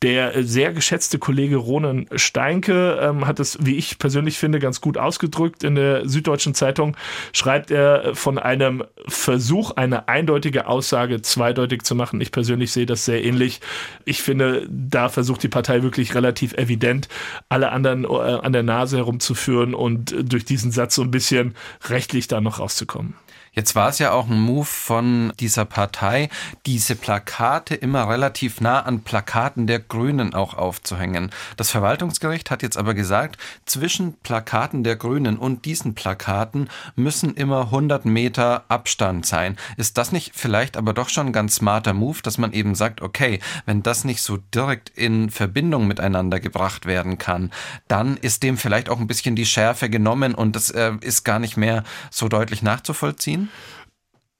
Der 0.00 0.44
sehr 0.44 0.72
geschätzte 0.72 1.18
Kollege 1.18 1.56
Ronen 1.56 2.06
Steinke 2.14 3.00
ähm, 3.02 3.26
hat 3.26 3.40
es, 3.40 3.58
wie 3.60 3.74
ich 3.74 3.98
persönlich 3.98 4.38
finde, 4.38 4.60
ganz 4.60 4.80
gut 4.80 4.96
ausgedrückt. 4.96 5.64
In 5.64 5.74
der 5.74 6.08
Süddeutschen 6.08 6.54
Zeitung 6.54 6.96
schreibt 7.32 7.72
er 7.72 8.14
von 8.14 8.38
einem 8.38 8.84
Versuch, 9.08 9.72
eine 9.72 10.06
eindeutige 10.06 10.68
Aussage 10.68 11.20
zweideutig 11.20 11.82
zu 11.82 11.96
machen. 11.96 12.20
Ich 12.20 12.30
persönlich 12.30 12.70
sehe 12.70 12.86
das 12.86 13.04
sehr 13.04 13.24
ähnlich. 13.24 13.60
Ich 14.04 14.22
finde, 14.22 14.68
da 14.70 15.08
versucht 15.08 15.42
die 15.42 15.48
Partei 15.48 15.82
wirklich 15.82 16.14
relativ 16.14 16.52
evident, 16.52 17.08
alle 17.48 17.72
anderen 17.72 18.04
äh, 18.04 18.08
an 18.08 18.52
der 18.52 18.62
Nase 18.62 18.98
herumzuführen 18.98 19.74
und 19.74 20.14
durch 20.32 20.44
diesen 20.44 20.70
Satz 20.70 20.94
so 20.94 21.02
ein 21.02 21.10
bisschen 21.10 21.56
rechtlich 21.88 22.28
da 22.28 22.40
noch 22.40 22.60
rauszukommen. 22.60 23.14
Jetzt 23.58 23.74
war 23.74 23.88
es 23.88 23.98
ja 23.98 24.12
auch 24.12 24.28
ein 24.28 24.40
Move 24.40 24.64
von 24.64 25.32
dieser 25.40 25.64
Partei, 25.64 26.28
diese 26.64 26.94
Plakate 26.94 27.74
immer 27.74 28.08
relativ 28.08 28.60
nah 28.60 28.82
an 28.82 29.00
Plakaten 29.00 29.66
der 29.66 29.80
Grünen 29.80 30.32
auch 30.32 30.54
aufzuhängen. 30.54 31.32
Das 31.56 31.68
Verwaltungsgericht 31.68 32.52
hat 32.52 32.62
jetzt 32.62 32.76
aber 32.76 32.94
gesagt, 32.94 33.36
zwischen 33.66 34.12
Plakaten 34.20 34.84
der 34.84 34.94
Grünen 34.94 35.36
und 35.36 35.64
diesen 35.64 35.96
Plakaten 35.96 36.70
müssen 36.94 37.34
immer 37.34 37.62
100 37.62 38.04
Meter 38.04 38.62
Abstand 38.68 39.26
sein. 39.26 39.56
Ist 39.76 39.98
das 39.98 40.12
nicht 40.12 40.36
vielleicht 40.36 40.76
aber 40.76 40.94
doch 40.94 41.08
schon 41.08 41.26
ein 41.26 41.32
ganz 41.32 41.56
smarter 41.56 41.94
Move, 41.94 42.18
dass 42.22 42.38
man 42.38 42.52
eben 42.52 42.76
sagt, 42.76 43.02
okay, 43.02 43.40
wenn 43.66 43.82
das 43.82 44.04
nicht 44.04 44.22
so 44.22 44.36
direkt 44.54 44.90
in 44.90 45.30
Verbindung 45.30 45.88
miteinander 45.88 46.38
gebracht 46.38 46.86
werden 46.86 47.18
kann, 47.18 47.50
dann 47.88 48.18
ist 48.18 48.44
dem 48.44 48.56
vielleicht 48.56 48.88
auch 48.88 49.00
ein 49.00 49.08
bisschen 49.08 49.34
die 49.34 49.46
Schärfe 49.46 49.90
genommen 49.90 50.36
und 50.36 50.54
das 50.54 50.70
äh, 50.70 50.92
ist 51.00 51.24
gar 51.24 51.40
nicht 51.40 51.56
mehr 51.56 51.82
so 52.12 52.28
deutlich 52.28 52.62
nachzuvollziehen? 52.62 53.47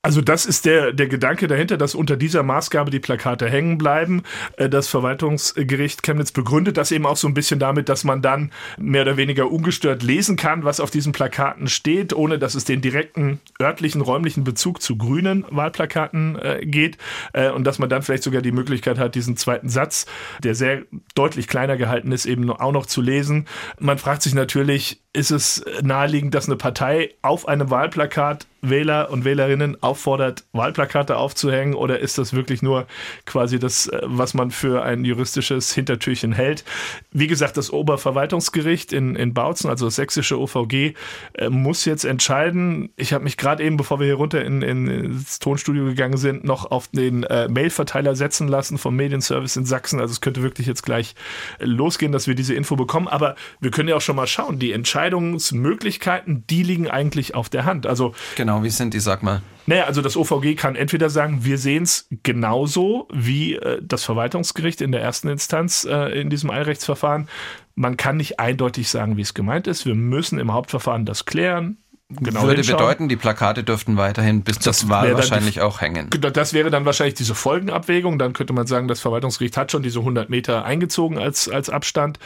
Also 0.00 0.20
das 0.20 0.46
ist 0.46 0.64
der, 0.64 0.92
der 0.92 1.08
Gedanke 1.08 1.48
dahinter, 1.48 1.76
dass 1.76 1.96
unter 1.96 2.16
dieser 2.16 2.44
Maßgabe 2.44 2.88
die 2.90 3.00
Plakate 3.00 3.48
hängen 3.48 3.78
bleiben. 3.78 4.22
Äh, 4.56 4.68
das 4.68 4.86
Verwaltungsgericht 4.86 6.04
Chemnitz 6.04 6.30
begründet 6.30 6.76
das 6.76 6.92
eben 6.92 7.04
auch 7.04 7.16
so 7.16 7.26
ein 7.26 7.34
bisschen 7.34 7.58
damit, 7.58 7.88
dass 7.88 8.04
man 8.04 8.22
dann 8.22 8.52
mehr 8.78 9.02
oder 9.02 9.16
weniger 9.16 9.50
ungestört 9.50 10.04
lesen 10.04 10.36
kann, 10.36 10.62
was 10.62 10.78
auf 10.78 10.92
diesen 10.92 11.12
Plakaten 11.12 11.66
steht, 11.66 12.14
ohne 12.14 12.38
dass 12.38 12.54
es 12.54 12.64
den 12.64 12.80
direkten 12.80 13.40
örtlichen, 13.60 14.00
räumlichen 14.00 14.44
Bezug 14.44 14.80
zu 14.80 14.96
grünen 14.96 15.44
Wahlplakaten 15.50 16.38
äh, 16.38 16.64
geht. 16.64 16.96
Äh, 17.32 17.50
und 17.50 17.64
dass 17.64 17.80
man 17.80 17.88
dann 17.88 18.02
vielleicht 18.02 18.22
sogar 18.22 18.40
die 18.40 18.52
Möglichkeit 18.52 18.98
hat, 18.98 19.16
diesen 19.16 19.36
zweiten 19.36 19.68
Satz, 19.68 20.06
der 20.44 20.54
sehr 20.54 20.84
deutlich 21.16 21.48
kleiner 21.48 21.76
gehalten 21.76 22.12
ist, 22.12 22.24
eben 22.24 22.48
auch 22.50 22.72
noch 22.72 22.86
zu 22.86 23.02
lesen. 23.02 23.46
Man 23.80 23.98
fragt 23.98 24.22
sich 24.22 24.32
natürlich, 24.32 25.02
ist 25.18 25.32
es 25.32 25.64
naheliegend, 25.82 26.32
dass 26.34 26.46
eine 26.46 26.54
Partei 26.54 27.12
auf 27.22 27.48
einem 27.48 27.70
Wahlplakat 27.70 28.46
Wähler 28.60 29.10
und 29.10 29.24
Wählerinnen 29.24 29.80
auffordert, 29.82 30.44
Wahlplakate 30.52 31.16
aufzuhängen 31.16 31.74
oder 31.74 32.00
ist 32.00 32.18
das 32.18 32.32
wirklich 32.32 32.60
nur 32.60 32.86
quasi 33.24 33.58
das, 33.58 33.86
äh, 33.86 34.00
was 34.02 34.34
man 34.34 34.50
für 34.50 34.82
ein 34.82 35.04
juristisches 35.04 35.72
Hintertürchen 35.72 36.32
hält? 36.32 36.64
Wie 37.12 37.28
gesagt, 37.28 37.56
das 37.56 37.72
Oberverwaltungsgericht 37.72 38.92
in, 38.92 39.14
in 39.14 39.32
Bautzen, 39.32 39.70
also 39.70 39.86
das 39.86 39.96
sächsische 39.96 40.40
OVG, 40.40 40.94
äh, 41.34 41.48
muss 41.48 41.84
jetzt 41.84 42.04
entscheiden. 42.04 42.90
Ich 42.96 43.12
habe 43.12 43.24
mich 43.24 43.36
gerade 43.36 43.62
eben, 43.62 43.76
bevor 43.76 44.00
wir 44.00 44.06
hier 44.06 44.16
runter 44.16 44.44
in, 44.44 44.62
in, 44.62 44.88
ins 44.88 45.38
Tonstudio 45.38 45.84
gegangen 45.84 46.16
sind, 46.16 46.42
noch 46.42 46.70
auf 46.70 46.88
den 46.88 47.22
äh, 47.24 47.48
Mailverteiler 47.48 48.16
setzen 48.16 48.48
lassen 48.48 48.78
vom 48.78 48.96
Medienservice 48.96 49.56
in 49.56 49.66
Sachsen. 49.66 50.00
Also 50.00 50.12
es 50.12 50.20
könnte 50.20 50.42
wirklich 50.42 50.66
jetzt 50.66 50.82
gleich 50.82 51.14
losgehen, 51.60 52.10
dass 52.10 52.26
wir 52.26 52.34
diese 52.34 52.54
Info 52.54 52.74
bekommen. 52.74 53.06
Aber 53.06 53.36
wir 53.60 53.70
können 53.70 53.88
ja 53.88 53.96
auch 53.96 54.00
schon 54.00 54.16
mal 54.16 54.26
schauen. 54.26 54.58
Die 54.58 54.72
Entscheidungsmöglichkeiten, 55.08 56.44
die 56.48 56.62
liegen 56.62 56.88
eigentlich 56.88 57.34
auf 57.34 57.48
der 57.48 57.64
Hand. 57.64 57.86
Also 57.86 58.14
genau 58.36 58.62
wie 58.62 58.70
sind 58.70 58.94
die, 58.94 59.00
sag 59.00 59.22
mal? 59.22 59.42
Naja, 59.66 59.84
also 59.84 60.02
das 60.02 60.16
OVG 60.16 60.56
kann 60.56 60.76
entweder 60.76 61.10
sagen, 61.10 61.44
wir 61.44 61.58
sehen 61.58 61.82
es 61.82 62.08
genauso 62.22 63.08
wie 63.12 63.54
äh, 63.54 63.80
das 63.82 64.04
Verwaltungsgericht 64.04 64.80
in 64.80 64.92
der 64.92 65.02
ersten 65.02 65.28
Instanz 65.28 65.84
äh, 65.84 66.20
in 66.20 66.30
diesem 66.30 66.50
Eilrechtsverfahren. 66.50 67.28
Man 67.74 67.96
kann 67.96 68.16
nicht 68.16 68.40
eindeutig 68.40 68.88
sagen, 68.88 69.16
wie 69.16 69.22
es 69.22 69.34
gemeint 69.34 69.66
ist. 69.66 69.86
Wir 69.86 69.94
müssen 69.94 70.38
im 70.38 70.52
Hauptverfahren 70.52 71.04
das 71.04 71.24
klären 71.26 71.78
genau 72.08 72.44
Würde 72.44 72.56
hinschauen. 72.56 72.78
bedeuten, 72.78 73.08
die 73.08 73.16
Plakate 73.16 73.62
dürften 73.62 73.98
weiterhin 73.98 74.42
bis 74.42 74.58
das 74.58 74.78
zur 74.78 74.88
Wahl 74.88 75.14
wahrscheinlich 75.14 75.54
die, 75.54 75.60
auch 75.60 75.82
hängen. 75.82 76.08
Das 76.10 76.54
wäre 76.54 76.70
dann 76.70 76.86
wahrscheinlich 76.86 77.14
diese 77.14 77.34
Folgenabwägung. 77.34 78.18
Dann 78.18 78.32
könnte 78.32 78.54
man 78.54 78.66
sagen, 78.66 78.88
das 78.88 79.00
Verwaltungsgericht 79.00 79.56
hat 79.58 79.72
schon 79.72 79.82
diese 79.82 79.98
100 79.98 80.30
Meter 80.30 80.64
eingezogen 80.64 81.18
als, 81.18 81.50
als 81.50 81.68
Abstand 81.68 82.18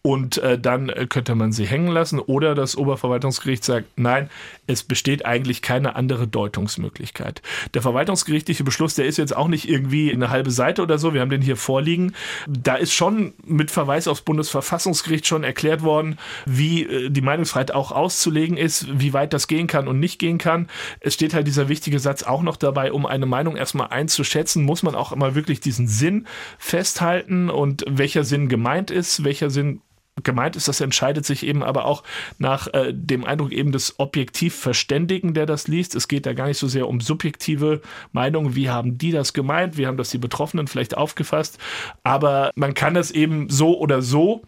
und 0.00 0.38
äh, 0.38 0.58
dann 0.58 0.90
könnte 1.10 1.34
man 1.34 1.52
sie 1.52 1.66
hängen 1.66 1.88
lassen. 1.88 2.18
Oder 2.18 2.54
das 2.54 2.76
Oberverwaltungsgericht 2.76 3.62
sagt, 3.62 3.86
nein, 3.96 4.30
es 4.66 4.82
besteht 4.82 5.26
eigentlich 5.26 5.60
keine 5.60 5.96
andere 5.96 6.26
Deutungsmöglichkeit. 6.26 7.42
Der 7.74 7.82
verwaltungsgerichtliche 7.82 8.64
Beschluss, 8.64 8.94
der 8.94 9.04
ist 9.04 9.18
jetzt 9.18 9.36
auch 9.36 9.48
nicht 9.48 9.68
irgendwie 9.68 10.12
eine 10.12 10.30
halbe 10.30 10.50
Seite 10.50 10.82
oder 10.82 10.98
so. 10.98 11.12
Wir 11.12 11.20
haben 11.20 11.30
den 11.30 11.42
hier 11.42 11.56
vorliegen. 11.56 12.14
Da 12.48 12.76
ist 12.76 12.94
schon 12.94 13.34
mit 13.44 13.70
Verweis 13.70 14.08
aufs 14.08 14.22
Bundesverfassungsgericht 14.22 15.26
schon 15.26 15.44
erklärt 15.44 15.82
worden, 15.82 16.18
wie 16.46 16.84
äh, 16.84 17.10
die 17.10 17.20
Meinungsfreiheit 17.20 17.72
auch 17.72 17.92
auszulegen 17.92 18.56
ist, 18.56 18.86
wie 18.98 19.12
weit 19.12 19.25
weit 19.26 19.32
das 19.32 19.48
gehen 19.48 19.66
kann 19.66 19.88
und 19.88 19.98
nicht 19.98 20.18
gehen 20.18 20.38
kann. 20.38 20.68
Es 21.00 21.14
steht 21.14 21.34
halt 21.34 21.46
dieser 21.46 21.68
wichtige 21.68 21.98
Satz 21.98 22.22
auch 22.22 22.42
noch 22.42 22.56
dabei, 22.56 22.92
um 22.92 23.06
eine 23.06 23.26
Meinung 23.26 23.56
erstmal 23.56 23.88
einzuschätzen, 23.88 24.64
muss 24.64 24.82
man 24.82 24.94
auch 24.94 25.12
immer 25.12 25.34
wirklich 25.34 25.60
diesen 25.60 25.88
Sinn 25.88 26.26
festhalten 26.58 27.50
und 27.50 27.84
welcher 27.88 28.24
Sinn 28.24 28.48
gemeint 28.48 28.90
ist, 28.90 29.24
welcher 29.24 29.50
Sinn 29.50 29.80
gemeint 30.22 30.56
ist, 30.56 30.66
das 30.66 30.80
entscheidet 30.80 31.26
sich 31.26 31.44
eben 31.44 31.62
aber 31.62 31.84
auch 31.84 32.02
nach 32.38 32.68
äh, 32.72 32.94
dem 32.94 33.24
Eindruck 33.24 33.52
eben 33.52 33.70
des 33.70 33.98
objektiv 33.98 34.54
Verständigen, 34.54 35.34
der 35.34 35.44
das 35.44 35.68
liest. 35.68 35.94
Es 35.94 36.08
geht 36.08 36.24
da 36.24 36.32
gar 36.32 36.46
nicht 36.46 36.56
so 36.56 36.68
sehr 36.68 36.88
um 36.88 37.02
subjektive 37.02 37.82
Meinungen, 38.12 38.54
wie 38.54 38.70
haben 38.70 38.96
die 38.96 39.10
das 39.10 39.34
gemeint, 39.34 39.76
wie 39.76 39.86
haben 39.86 39.98
das 39.98 40.08
die 40.08 40.18
Betroffenen 40.18 40.68
vielleicht 40.68 40.96
aufgefasst, 40.96 41.58
aber 42.02 42.50
man 42.54 42.72
kann 42.72 42.94
das 42.94 43.10
eben 43.10 43.50
so 43.50 43.78
oder 43.78 44.00
so 44.00 44.42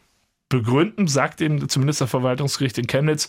begründen, 0.48 1.06
sagt 1.06 1.40
eben 1.40 1.68
zumindest 1.68 2.00
das 2.00 2.10
Verwaltungsgericht 2.10 2.78
in 2.78 2.86
Chemnitz, 2.86 3.28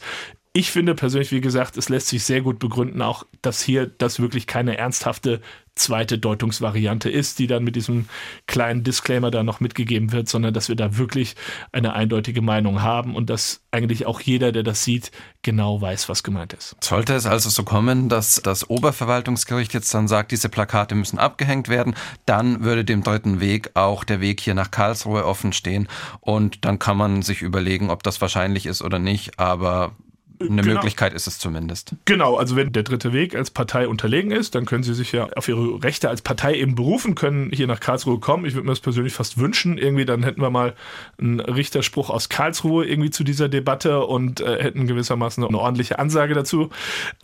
ich 0.51 0.71
finde 0.71 0.95
persönlich, 0.95 1.31
wie 1.31 1.41
gesagt, 1.41 1.77
es 1.77 1.89
lässt 1.89 2.07
sich 2.07 2.23
sehr 2.23 2.41
gut 2.41 2.57
begründen, 2.57 3.01
auch 3.03 3.25
dass 3.41 3.61
hier 3.61 3.85
das 3.85 4.19
wirklich 4.19 4.47
keine 4.47 4.77
ernsthafte 4.77 5.41
zweite 5.75 6.17
Deutungsvariante 6.17 7.09
ist, 7.09 7.39
die 7.39 7.47
dann 7.47 7.63
mit 7.63 7.75
diesem 7.75 8.09
kleinen 8.47 8.83
Disclaimer 8.83 9.31
da 9.31 9.43
noch 9.43 9.59
mitgegeben 9.59 10.11
wird, 10.11 10.27
sondern 10.27 10.53
dass 10.53 10.67
wir 10.67 10.75
da 10.75 10.97
wirklich 10.97 11.35
eine 11.71 11.93
eindeutige 11.93 12.41
Meinung 12.41 12.81
haben 12.81 13.15
und 13.15 13.29
dass 13.29 13.61
eigentlich 13.71 14.05
auch 14.05 14.19
jeder, 14.19 14.51
der 14.51 14.63
das 14.63 14.83
sieht, 14.83 15.11
genau 15.43 15.81
weiß, 15.81 16.09
was 16.09 16.23
gemeint 16.23 16.53
ist. 16.53 16.75
Sollte 16.83 17.13
es 17.13 17.27
also 17.27 17.49
so 17.49 17.63
kommen, 17.63 18.09
dass 18.09 18.41
das 18.43 18.69
Oberverwaltungsgericht 18.69 19.73
jetzt 19.73 19.93
dann 19.93 20.07
sagt, 20.07 20.31
diese 20.31 20.49
Plakate 20.49 20.95
müssen 20.95 21.19
abgehängt 21.19 21.69
werden, 21.69 21.95
dann 22.25 22.63
würde 22.63 22.83
dem 22.83 23.03
dritten 23.03 23.39
Weg 23.39 23.71
auch 23.75 24.03
der 24.03 24.19
Weg 24.19 24.41
hier 24.41 24.55
nach 24.55 24.71
Karlsruhe 24.71 25.25
offen 25.25 25.53
stehen 25.53 25.87
und 26.19 26.65
dann 26.65 26.79
kann 26.79 26.97
man 26.97 27.21
sich 27.21 27.41
überlegen, 27.41 27.89
ob 27.89 28.03
das 28.03 28.19
wahrscheinlich 28.19 28.65
ist 28.65 28.81
oder 28.81 28.99
nicht, 28.99 29.39
aber 29.39 29.95
eine 30.39 30.62
genau. 30.62 30.75
Möglichkeit 30.75 31.13
ist 31.13 31.27
es 31.27 31.38
zumindest. 31.38 31.96
Genau, 32.05 32.38
also 32.38 32.55
wenn 32.55 32.72
der 32.72 32.84
dritte 32.84 33.12
Weg 33.12 33.36
als 33.36 33.51
Partei 33.51 33.88
unterlegen 33.88 34.31
ist, 34.31 34.55
dann 34.55 34.65
können 34.65 34.84
sie 34.84 34.93
sich 34.93 35.12
ja 35.12 35.27
auf 35.36 35.48
ihre 35.48 35.84
Rechte 35.84 36.10
als 36.10 36.22
Partei 36.22 36.55
eben 36.55 36.75
berufen, 36.75 37.15
können 37.15 37.51
hier 37.51 37.67
nach 37.67 37.79
Karlsruhe 37.79 38.19
kommen. 38.19 38.46
Ich 38.46 38.53
würde 38.53 38.65
mir 38.65 38.72
das 38.72 38.79
persönlich 38.79 39.13
fast 39.13 39.38
wünschen. 39.38 39.77
Irgendwie, 39.77 40.05
dann 40.05 40.24
hätten 40.24 40.41
wir 40.41 40.50
mal 40.50 40.75
einen 41.19 41.39
Richterspruch 41.39 42.10
aus 42.10 42.29
Karlsruhe 42.29 42.86
irgendwie 42.86 43.10
zu 43.10 43.24
dieser 43.24 43.50
Debatte 43.50 44.05
und 44.05 44.39
äh, 44.39 44.63
hätten 44.63 44.88
gewissermaßen 44.88 45.43
eine 45.43 45.60
ordentliche 45.60 46.00
Ansage 46.00 46.34
dazu. 46.34 46.69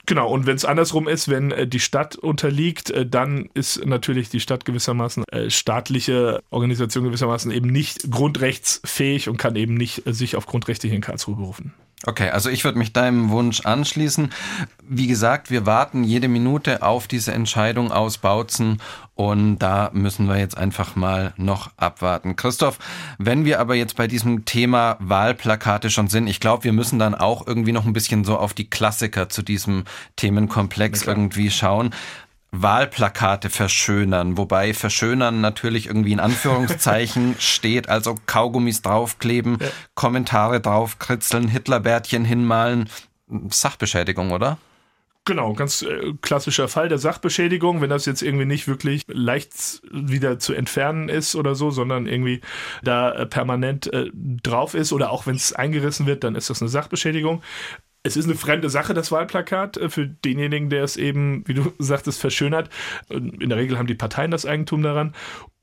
Genau, 0.06 0.30
und 0.30 0.46
wenn 0.46 0.56
es 0.56 0.66
andersrum 0.66 1.08
ist, 1.08 1.30
wenn 1.30 1.52
äh, 1.52 1.68
die 1.68 1.80
Stadt 1.80 2.16
unterliegt, 2.16 2.90
äh, 2.92 3.06
dann 3.06 3.50
ist 3.54 3.86
natürlich 3.86 4.30
die 4.30 4.40
Stadt 4.40 4.66
gewissermaßen 4.66 5.24
äh, 5.32 5.50
staatliche 5.50 6.44
Organisation 6.50 7.06
gewissermaßen 7.06 7.52
eben 7.52 7.70
nicht 7.70 8.12
grundrechtsfähig 8.12 9.30
und 9.30 9.38
kann 9.38 9.56
eben 9.56 9.76
nicht 9.76 10.06
äh, 10.06 10.14
sich 10.14 10.36
auf 10.36 10.46
Grundrechte 10.46 10.88
hier 10.88 10.96
in 10.96 11.02
Karlsruhe 11.02 11.36
berufen. 11.36 11.74
Okay, 12.08 12.30
also 12.30 12.50
ich 12.50 12.64
würde 12.64 12.78
mich 12.78 12.94
deinem 12.94 13.32
Wunsch 13.32 13.62
anschließen. 13.66 14.32
Wie 14.88 15.08
gesagt, 15.08 15.50
wir 15.50 15.66
warten 15.66 16.04
jede 16.04 16.28
Minute 16.28 16.84
auf 16.84 17.08
diese 17.08 17.34
Entscheidung 17.34 17.92
aus 17.92 18.20
Bautzen 18.20 18.80
und 19.16 19.60
da 19.60 19.90
müssen 19.94 20.28
wir 20.28 20.38
jetzt 20.38 20.58
einfach 20.58 20.96
mal 20.96 21.34
noch 21.38 21.72
abwarten. 21.78 22.36
Christoph, 22.36 22.78
wenn 23.18 23.46
wir 23.46 23.60
aber 23.60 23.74
jetzt 23.76 23.96
bei 23.96 24.08
diesem 24.08 24.46
Thema 24.46 24.98
Wahlplakate 25.00 25.90
schon 25.90 26.08
sind, 26.08 26.28
ich 26.28 26.40
glaube, 26.40 26.66
wir 26.66 26.74
müssen 26.74 27.00
dann 27.00 27.16
auch 27.16 27.48
irgendwie 27.48 27.72
noch 27.72 27.86
ein 27.86 27.94
bisschen 27.94 28.24
so 28.24 28.38
auf 28.38 28.54
die 28.54 28.70
Klassiker 28.70 29.30
zu 29.30 29.42
diesem 29.42 29.86
Themenkomplex 30.16 31.04
irgendwie 31.08 31.50
schauen. 31.50 31.92
Wahlplakate 32.62 33.50
verschönern, 33.50 34.38
wobei 34.38 34.74
verschönern 34.74 35.42
natürlich 35.42 35.88
irgendwie 35.88 36.12
in 36.14 36.20
Anführungszeichen 36.20 37.36
steht, 37.40 37.90
also 37.90 38.16
Kaugummis 38.26 38.82
draufkleben, 38.82 39.58
ja. 39.62 39.68
Kommentare 39.94 40.62
draufkritzeln, 40.62 41.48
Hitlerbärtchen 41.48 42.26
hinmalen, 42.26 42.90
Sachbeschädigung, 43.50 44.32
oder? 44.32 44.58
Genau, 45.28 45.54
ganz 45.54 45.82
äh, 45.82 46.14
klassischer 46.22 46.68
Fall 46.68 46.88
der 46.88 47.00
Sachbeschädigung, 47.00 47.82
wenn 47.82 47.90
das 47.90 48.06
jetzt 48.06 48.22
irgendwie 48.22 48.46
nicht 48.46 48.68
wirklich 48.68 49.02
leicht 49.08 49.82
wieder 49.92 50.38
zu 50.38 50.54
entfernen 50.54 51.10
ist 51.10 51.36
oder 51.36 51.56
so, 51.56 51.72
sondern 51.72 52.06
irgendwie 52.06 52.42
da 52.84 53.12
äh, 53.12 53.26
permanent 53.26 53.92
äh, 53.92 54.12
drauf 54.14 54.76
ist 54.76 54.94
oder 54.94 55.10
auch 55.10 55.26
wenn 55.26 55.36
es 55.36 55.52
eingerissen 55.52 56.06
wird, 56.06 56.24
dann 56.24 56.36
ist 56.36 56.52
das 56.52 56.62
eine 56.62 56.70
Sachbeschädigung 56.70 57.42
es 58.06 58.16
ist 58.16 58.26
eine 58.26 58.36
fremde 58.36 58.70
Sache, 58.70 58.94
das 58.94 59.12
Wahlplakat, 59.12 59.78
äh, 59.78 59.90
für 59.90 60.08
denjenigen, 60.08 60.70
der 60.70 60.84
es 60.84 60.96
eben, 60.96 61.44
wie 61.48 61.56
du 61.56 61.74
sagtest, 61.80 62.22
verschönert. 62.22 62.70
In 63.10 63.50
der 63.50 63.58
Regel 63.58 63.78
haben 63.78 63.88
die 63.88 63.96
Parteien 63.96 64.32
das 64.32 64.46
Eigentum 64.46 64.84
daran. 64.84 65.14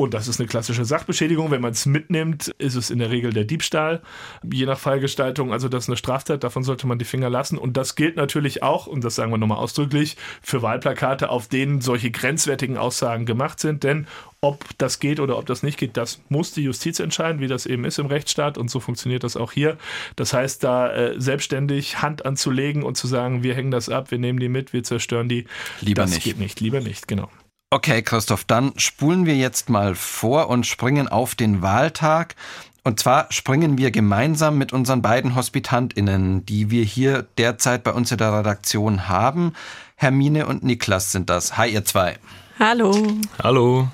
Und 0.03 0.15
das 0.15 0.27
ist 0.27 0.41
eine 0.41 0.49
klassische 0.49 0.85
Sachbeschädigung. 0.85 1.53
Wenn 1.53 1.61
man 1.61 1.71
es 1.71 1.87
mitnimmt, 1.87 2.49
ist 2.59 2.75
es 2.75 2.91
in 2.91 2.99
der 2.99 3.11
Regel 3.13 3.33
der 3.33 3.45
Diebstahl, 3.45 4.03
je 4.43 4.67
nach 4.67 4.81
Fallgestaltung. 4.81 5.53
Also 5.53 5.69
das 5.69 5.85
ist 5.85 5.91
eine 5.91 5.97
Straftat, 5.97 6.43
davon 6.43 6.65
sollte 6.65 6.89
man 6.89 6.99
die 6.99 7.05
Finger 7.05 7.31
lassen. 7.31 7.57
Und 7.57 7.77
das 7.77 7.95
gilt 7.95 8.17
natürlich 8.17 8.65
auch, 8.65 8.89
und 8.89 9.05
das 9.05 9.15
sagen 9.15 9.31
wir 9.31 9.39
nochmal 9.39 9.59
ausdrücklich, 9.59 10.17
für 10.43 10.61
Wahlplakate, 10.61 11.29
auf 11.31 11.47
denen 11.47 11.81
solche 11.81 12.11
grenzwertigen 12.11 12.79
Aussagen 12.79 13.27
gemacht 13.27 13.61
sind. 13.61 13.85
Denn 13.85 14.09
ob 14.41 14.65
das 14.77 14.99
geht 14.99 15.21
oder 15.21 15.39
ob 15.39 15.47
das 15.47 15.63
nicht 15.63 15.79
geht, 15.79 15.97
das 15.97 16.21
muss 16.29 16.51
die 16.51 16.65
Justiz 16.65 16.99
entscheiden, 16.99 17.41
wie 17.41 17.47
das 17.47 17.65
eben 17.65 17.85
ist 17.85 18.01
im 18.01 18.07
Rechtsstaat. 18.07 18.59
Und 18.59 18.73
so 18.73 18.81
funktioniert 18.81 19.23
das 19.23 19.37
auch 19.37 19.53
hier. 19.53 19.79
Das 20.17 20.33
heißt, 20.33 20.65
da 20.65 20.93
äh, 20.93 21.21
selbstständig 21.21 22.03
Hand 22.03 22.27
anzulegen 22.27 22.83
und 22.83 22.97
zu 22.97 23.07
sagen, 23.07 23.45
wir 23.45 23.55
hängen 23.55 23.71
das 23.71 23.89
ab, 23.89 24.11
wir 24.11 24.19
nehmen 24.19 24.41
die 24.41 24.49
mit, 24.49 24.73
wir 24.73 24.83
zerstören 24.83 25.29
die, 25.29 25.47
Lieber 25.81 26.03
das 26.03 26.11
nicht. 26.11 26.25
geht 26.25 26.41
nicht. 26.41 26.59
Lieber 26.59 26.81
nicht, 26.81 27.07
genau. 27.07 27.31
Okay, 27.73 28.03
Christoph, 28.03 28.45
dann 28.45 28.75
spulen 28.77 29.25
wir 29.25 29.35
jetzt 29.35 29.71
mal 29.71 29.95
vor 29.95 30.51
und 30.51 30.67
springen 30.67 31.09
auf 31.09 31.35
den 31.35 31.63
Wahltag. 31.63 32.35
Und 32.85 33.01
zwar 33.01 33.33
springen 33.33 33.79
wir 33.79 33.91
gemeinsam 33.91 34.59
mit 34.59 34.75
unseren 34.75 35.01
beiden 35.01 35.35
HospitantInnen, 35.35 36.45
die 36.45 36.71
wir 36.71 36.85
hier 36.85 37.25
derzeit 37.39 37.83
bei 37.83 37.93
uns 37.93 38.13
in 38.13 38.19
der 38.19 38.41
Redaktion 38.41 39.09
haben. 39.09 39.55
Hermine 39.97 40.45
und 40.45 40.63
Niklas 40.63 41.13
sind 41.13 41.31
das. 41.31 41.57
Hi, 41.57 41.73
ihr 41.73 41.83
zwei. 41.87 42.19
Hallo. 42.59 42.95
Hallo. 43.43 43.89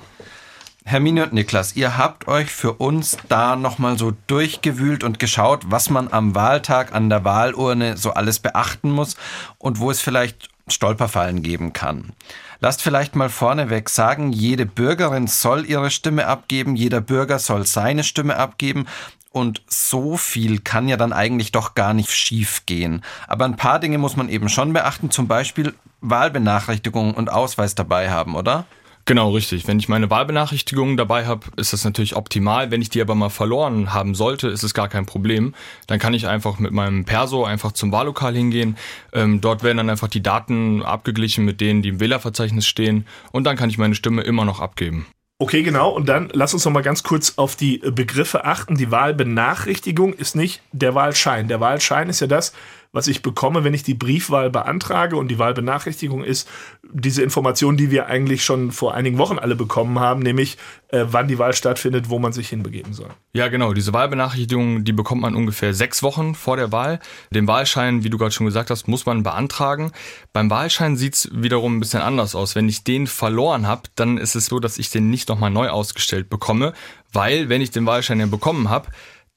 Hermine 0.85 1.27
und 1.27 1.33
Niklas, 1.33 1.77
ihr 1.77 1.97
habt 1.97 2.27
euch 2.27 2.51
für 2.51 2.73
uns 2.73 3.17
da 3.29 3.55
nochmal 3.55 3.97
so 3.97 4.13
durchgewühlt 4.27 5.05
und 5.05 5.21
geschaut, 5.21 5.71
was 5.71 5.89
man 5.89 6.13
am 6.13 6.35
Wahltag 6.35 6.93
an 6.93 7.11
der 7.11 7.25
Wahlurne 7.25 7.97
so 7.97 8.11
alles 8.11 8.41
beachten 8.41 8.91
muss 8.91 9.15
und 9.57 9.79
wo 9.79 9.93
es 9.93 10.01
vielleicht 10.01 10.49
Stolperfallen 10.67 11.45
geben 11.45 11.73
kann. 11.73 12.13
Lasst 12.61 12.83
vielleicht 12.83 13.15
mal 13.15 13.29
vorneweg 13.29 13.89
sagen, 13.89 14.33
jede 14.33 14.67
Bürgerin 14.67 15.29
soll 15.29 15.65
ihre 15.65 15.91
Stimme 15.91 16.27
abgeben, 16.27 16.75
jeder 16.75 17.01
Bürger 17.01 17.39
soll 17.39 17.65
seine 17.65 18.03
Stimme 18.03 18.37
abgeben 18.37 18.87
und 19.31 19.63
so 19.69 20.17
viel 20.17 20.59
kann 20.59 20.89
ja 20.89 20.97
dann 20.97 21.13
eigentlich 21.13 21.53
doch 21.53 21.75
gar 21.75 21.95
nicht 21.95 22.11
schief 22.11 22.67
gehen. 22.67 23.03
Aber 23.29 23.45
ein 23.45 23.57
paar 23.57 23.79
Dinge 23.79 23.99
muss 23.99 24.17
man 24.17 24.29
eben 24.29 24.49
schon 24.49 24.73
beachten, 24.73 25.13
zum 25.13 25.29
Beispiel 25.29 25.75
Wahlbenachrichtigung 26.01 27.15
und 27.15 27.31
Ausweis 27.31 27.77
dabei 27.77 28.11
haben, 28.11 28.35
oder? 28.35 28.65
Genau, 29.09 29.31
richtig. 29.31 29.67
Wenn 29.67 29.79
ich 29.79 29.89
meine 29.89 30.11
Wahlbenachrichtigung 30.11 30.99
dabei 30.99 31.25
habe, 31.25 31.47
ist 31.57 31.73
das 31.73 31.83
natürlich 31.83 32.15
optimal. 32.15 32.71
Wenn 32.71 32.83
ich 32.83 32.91
die 32.91 33.01
aber 33.01 33.15
mal 33.15 33.31
verloren 33.31 33.95
haben 33.95 34.15
sollte, 34.15 34.49
ist 34.49 34.63
es 34.63 34.75
gar 34.75 34.89
kein 34.89 35.07
Problem. 35.07 35.55
Dann 35.87 35.99
kann 35.99 36.13
ich 36.13 36.27
einfach 36.27 36.59
mit 36.59 36.73
meinem 36.73 37.07
Perso 37.07 37.43
einfach 37.43 37.73
zum 37.73 37.91
Wahllokal 37.91 38.35
hingehen. 38.35 38.77
Ähm, 39.15 39.41
dort 39.41 39.63
werden 39.63 39.79
dann 39.79 39.89
einfach 39.89 40.09
die 40.09 40.23
Daten 40.23 40.83
abgeglichen 40.83 41.47
mit 41.47 41.63
denen, 41.63 41.81
die 41.81 41.89
im 41.89 42.01
Wählerverzeichnis 42.01 42.67
stehen. 42.67 43.07
Und 43.33 43.45
dann 43.45 43.57
kann 43.57 43.71
ich 43.71 43.79
meine 43.79 43.95
Stimme 43.95 44.21
immer 44.25 44.45
noch 44.45 44.61
abgeben. 44.61 45.07
Okay, 45.39 45.63
genau. 45.63 45.89
Und 45.89 46.07
dann 46.07 46.29
lass 46.35 46.53
uns 46.53 46.67
noch 46.67 46.73
mal 46.73 46.83
ganz 46.83 47.03
kurz 47.03 47.39
auf 47.39 47.57
die 47.57 47.79
Begriffe 47.79 48.45
achten. 48.45 48.75
Die 48.75 48.91
Wahlbenachrichtigung 48.91 50.13
ist 50.13 50.37
nicht 50.37 50.61
der 50.73 50.95
Wahlschein. 50.95 51.49
Der 51.49 51.61
Wahlschein 51.61 52.11
ist 52.11 52.21
ja 52.21 52.27
das, 52.27 52.53
was 52.99 53.07
ich 53.07 53.23
bekomme, 53.23 53.63
wenn 53.63 53.75
ich 53.75 53.85
die 53.85 53.95
Briefwahl 53.95 54.51
beantrage. 54.51 55.17
Und 55.17 55.29
die 55.29 55.39
Wahlbenachrichtigung 55.39 56.25
ist 56.25 56.49
diese 56.83 57.23
Information, 57.23 57.77
die 57.77 57.93
wir 57.93 58.07
eigentlich 58.07 58.45
schon 58.45 58.73
vor 58.73 58.93
einigen 58.95 59.19
Wochen 59.19 59.39
alle 59.39 59.55
bekommen 59.55 60.01
haben, 60.01 60.21
nämlich 60.21 60.59
äh, 60.89 61.05
wann 61.09 61.29
die 61.29 61.39
Wahl 61.39 61.53
stattfindet, 61.53 62.09
wo 62.09 62.19
man 62.19 62.33
sich 62.33 62.49
hinbegeben 62.49 62.95
soll. 62.95 63.11
Ja, 63.33 63.47
genau. 63.47 63.73
Diese 63.73 63.93
Wahlbenachrichtigung, 63.93 64.83
die 64.83 64.93
bekommt 64.93 65.23
man 65.23 65.37
ungefähr 65.37 65.75
sechs 65.75 66.03
Wochen 66.03 66.35
vor 66.35 66.57
der 66.57 66.73
Wahl. 66.73 66.99
Den 67.31 67.47
Wahlschein, 67.47 68.03
wie 68.03 68.11
du 68.11 68.19
gerade 68.19 68.33
schon 68.33 68.47
gesagt 68.47 68.71
hast, 68.71 68.89
muss 68.89 69.07
man 69.07 69.23
beantragen. 69.23 69.93
Beim 70.33 70.51
Wahlschein 70.51 70.97
sieht's 70.97 71.29
wiederum 71.33 71.77
ein 71.77 71.81
bisschen 71.81 72.03
anders 72.03 72.35
aus. 72.35 72.57
Wenn 72.57 72.69
ich 72.69 72.83
den 72.83 73.07
verloren 73.07 73.69
habe, 73.69 73.83
dann 73.95 74.19
ist 74.19 74.35
es 74.35 74.47
so, 74.47 74.59
dass 74.59 74.77
ich 74.77 74.91
den 74.91 75.09
nicht 75.09 75.29
nochmal 75.29 75.51
neu 75.51 75.69
ausgestellt 75.69 76.29
bekomme, 76.31 76.73
weil 77.13 77.49
wenn 77.49 77.61
ich 77.61 77.71
den 77.71 77.87
Wahlschein 77.87 78.19
ja 78.19 78.27
bekommen 78.27 78.69
habe, 78.69 78.89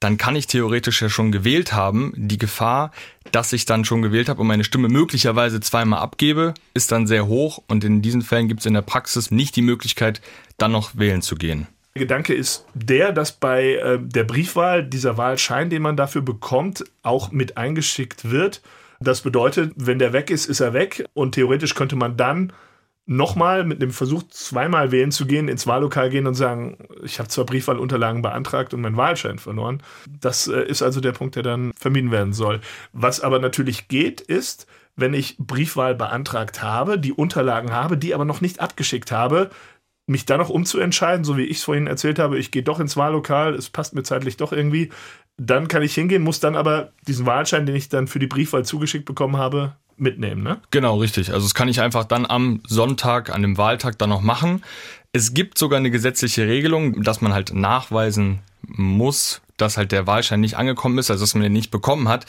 dann 0.02 0.16
kann 0.16 0.36
ich 0.36 0.46
theoretisch 0.46 1.00
ja 1.02 1.08
schon 1.08 1.32
gewählt 1.32 1.72
haben. 1.72 2.12
Die 2.16 2.38
Gefahr, 2.38 2.90
dass 3.30 3.52
ich 3.52 3.66
dann 3.66 3.84
schon 3.84 4.02
gewählt 4.02 4.28
habe 4.28 4.40
und 4.40 4.46
meine 4.46 4.64
Stimme 4.64 4.88
möglicherweise 4.88 5.60
zweimal 5.60 6.00
abgebe, 6.00 6.54
ist 6.74 6.90
dann 6.90 7.06
sehr 7.06 7.26
hoch. 7.26 7.62
Und 7.68 7.84
in 7.84 8.02
diesen 8.02 8.22
Fällen 8.22 8.48
gibt 8.48 8.60
es 8.60 8.66
in 8.66 8.74
der 8.74 8.82
Praxis 8.82 9.30
nicht 9.30 9.54
die 9.56 9.62
Möglichkeit, 9.62 10.20
dann 10.58 10.72
noch 10.72 10.96
wählen 10.96 11.22
zu 11.22 11.36
gehen. 11.36 11.68
Der 11.94 12.00
Gedanke 12.00 12.34
ist 12.34 12.64
der, 12.74 13.12
dass 13.12 13.32
bei 13.32 13.74
äh, 13.74 13.98
der 14.00 14.24
Briefwahl 14.24 14.82
dieser 14.82 15.18
Wahlschein, 15.18 15.68
den 15.68 15.82
man 15.82 15.96
dafür 15.96 16.22
bekommt, 16.22 16.84
auch 17.02 17.30
mit 17.30 17.56
eingeschickt 17.56 18.30
wird. 18.30 18.62
Das 19.00 19.20
bedeutet, 19.20 19.72
wenn 19.76 19.98
der 19.98 20.12
weg 20.12 20.30
ist, 20.30 20.46
ist 20.46 20.60
er 20.60 20.72
weg. 20.72 21.04
Und 21.12 21.34
theoretisch 21.34 21.74
könnte 21.74 21.96
man 21.96 22.16
dann 22.16 22.52
nochmal 23.06 23.64
mit 23.64 23.82
dem 23.82 23.90
Versuch, 23.90 24.22
zweimal 24.30 24.92
wählen 24.92 25.10
zu 25.10 25.26
gehen, 25.26 25.48
ins 25.48 25.66
Wahllokal 25.66 26.10
gehen 26.10 26.26
und 26.26 26.34
sagen, 26.34 26.78
ich 27.02 27.18
habe 27.18 27.28
zwar 27.28 27.44
Briefwahlunterlagen 27.44 28.22
beantragt 28.22 28.74
und 28.74 28.80
meinen 28.80 28.96
Wahlschein 28.96 29.38
verloren. 29.38 29.82
Das 30.20 30.46
äh, 30.46 30.62
ist 30.62 30.82
also 30.82 31.00
der 31.00 31.12
Punkt, 31.12 31.36
der 31.36 31.42
dann 31.42 31.72
vermieden 31.76 32.10
werden 32.10 32.32
soll. 32.32 32.60
Was 32.92 33.20
aber 33.20 33.38
natürlich 33.38 33.88
geht, 33.88 34.20
ist, 34.20 34.66
wenn 34.94 35.14
ich 35.14 35.36
Briefwahl 35.38 35.94
beantragt 35.94 36.62
habe, 36.62 36.98
die 36.98 37.12
Unterlagen 37.12 37.72
habe, 37.72 37.96
die 37.96 38.14
aber 38.14 38.24
noch 38.24 38.40
nicht 38.40 38.60
abgeschickt 38.60 39.10
habe, 39.10 39.50
mich 40.06 40.26
dann 40.26 40.38
noch 40.38 40.50
umzuentscheiden, 40.50 41.24
so 41.24 41.36
wie 41.36 41.44
ich 41.44 41.58
es 41.58 41.64
vorhin 41.64 41.86
erzählt 41.86 42.18
habe, 42.18 42.38
ich 42.38 42.50
gehe 42.50 42.62
doch 42.62 42.80
ins 42.80 42.96
Wahllokal, 42.96 43.54
es 43.54 43.70
passt 43.70 43.94
mir 43.94 44.02
zeitlich 44.02 44.36
doch 44.36 44.52
irgendwie, 44.52 44.90
dann 45.36 45.68
kann 45.68 45.82
ich 45.82 45.94
hingehen, 45.94 46.22
muss 46.22 46.40
dann 46.40 46.56
aber 46.56 46.92
diesen 47.06 47.26
Wahlschein, 47.26 47.66
den 47.66 47.76
ich 47.76 47.88
dann 47.88 48.06
für 48.06 48.18
die 48.18 48.26
Briefwahl 48.26 48.64
zugeschickt 48.64 49.04
bekommen 49.04 49.36
habe, 49.36 49.76
mitnehmen, 49.96 50.42
ne? 50.42 50.60
Genau, 50.70 50.98
richtig. 50.98 51.32
Also 51.32 51.46
das 51.46 51.54
kann 51.54 51.68
ich 51.68 51.80
einfach 51.80 52.04
dann 52.04 52.26
am 52.26 52.60
Sonntag, 52.66 53.30
an 53.30 53.42
dem 53.42 53.56
Wahltag 53.56 53.98
dann 53.98 54.10
noch 54.10 54.22
machen. 54.22 54.62
Es 55.12 55.34
gibt 55.34 55.58
sogar 55.58 55.78
eine 55.78 55.90
gesetzliche 55.90 56.46
Regelung, 56.46 57.02
dass 57.02 57.20
man 57.20 57.32
halt 57.32 57.54
nachweisen 57.54 58.40
muss, 58.76 59.42
dass 59.56 59.76
halt 59.76 59.92
der 59.92 60.06
Wahlschein 60.06 60.40
nicht 60.40 60.56
angekommen 60.56 60.98
ist, 60.98 61.10
also 61.10 61.22
dass 61.22 61.34
man 61.34 61.42
den 61.42 61.52
nicht 61.52 61.70
bekommen 61.70 62.08
hat. 62.08 62.26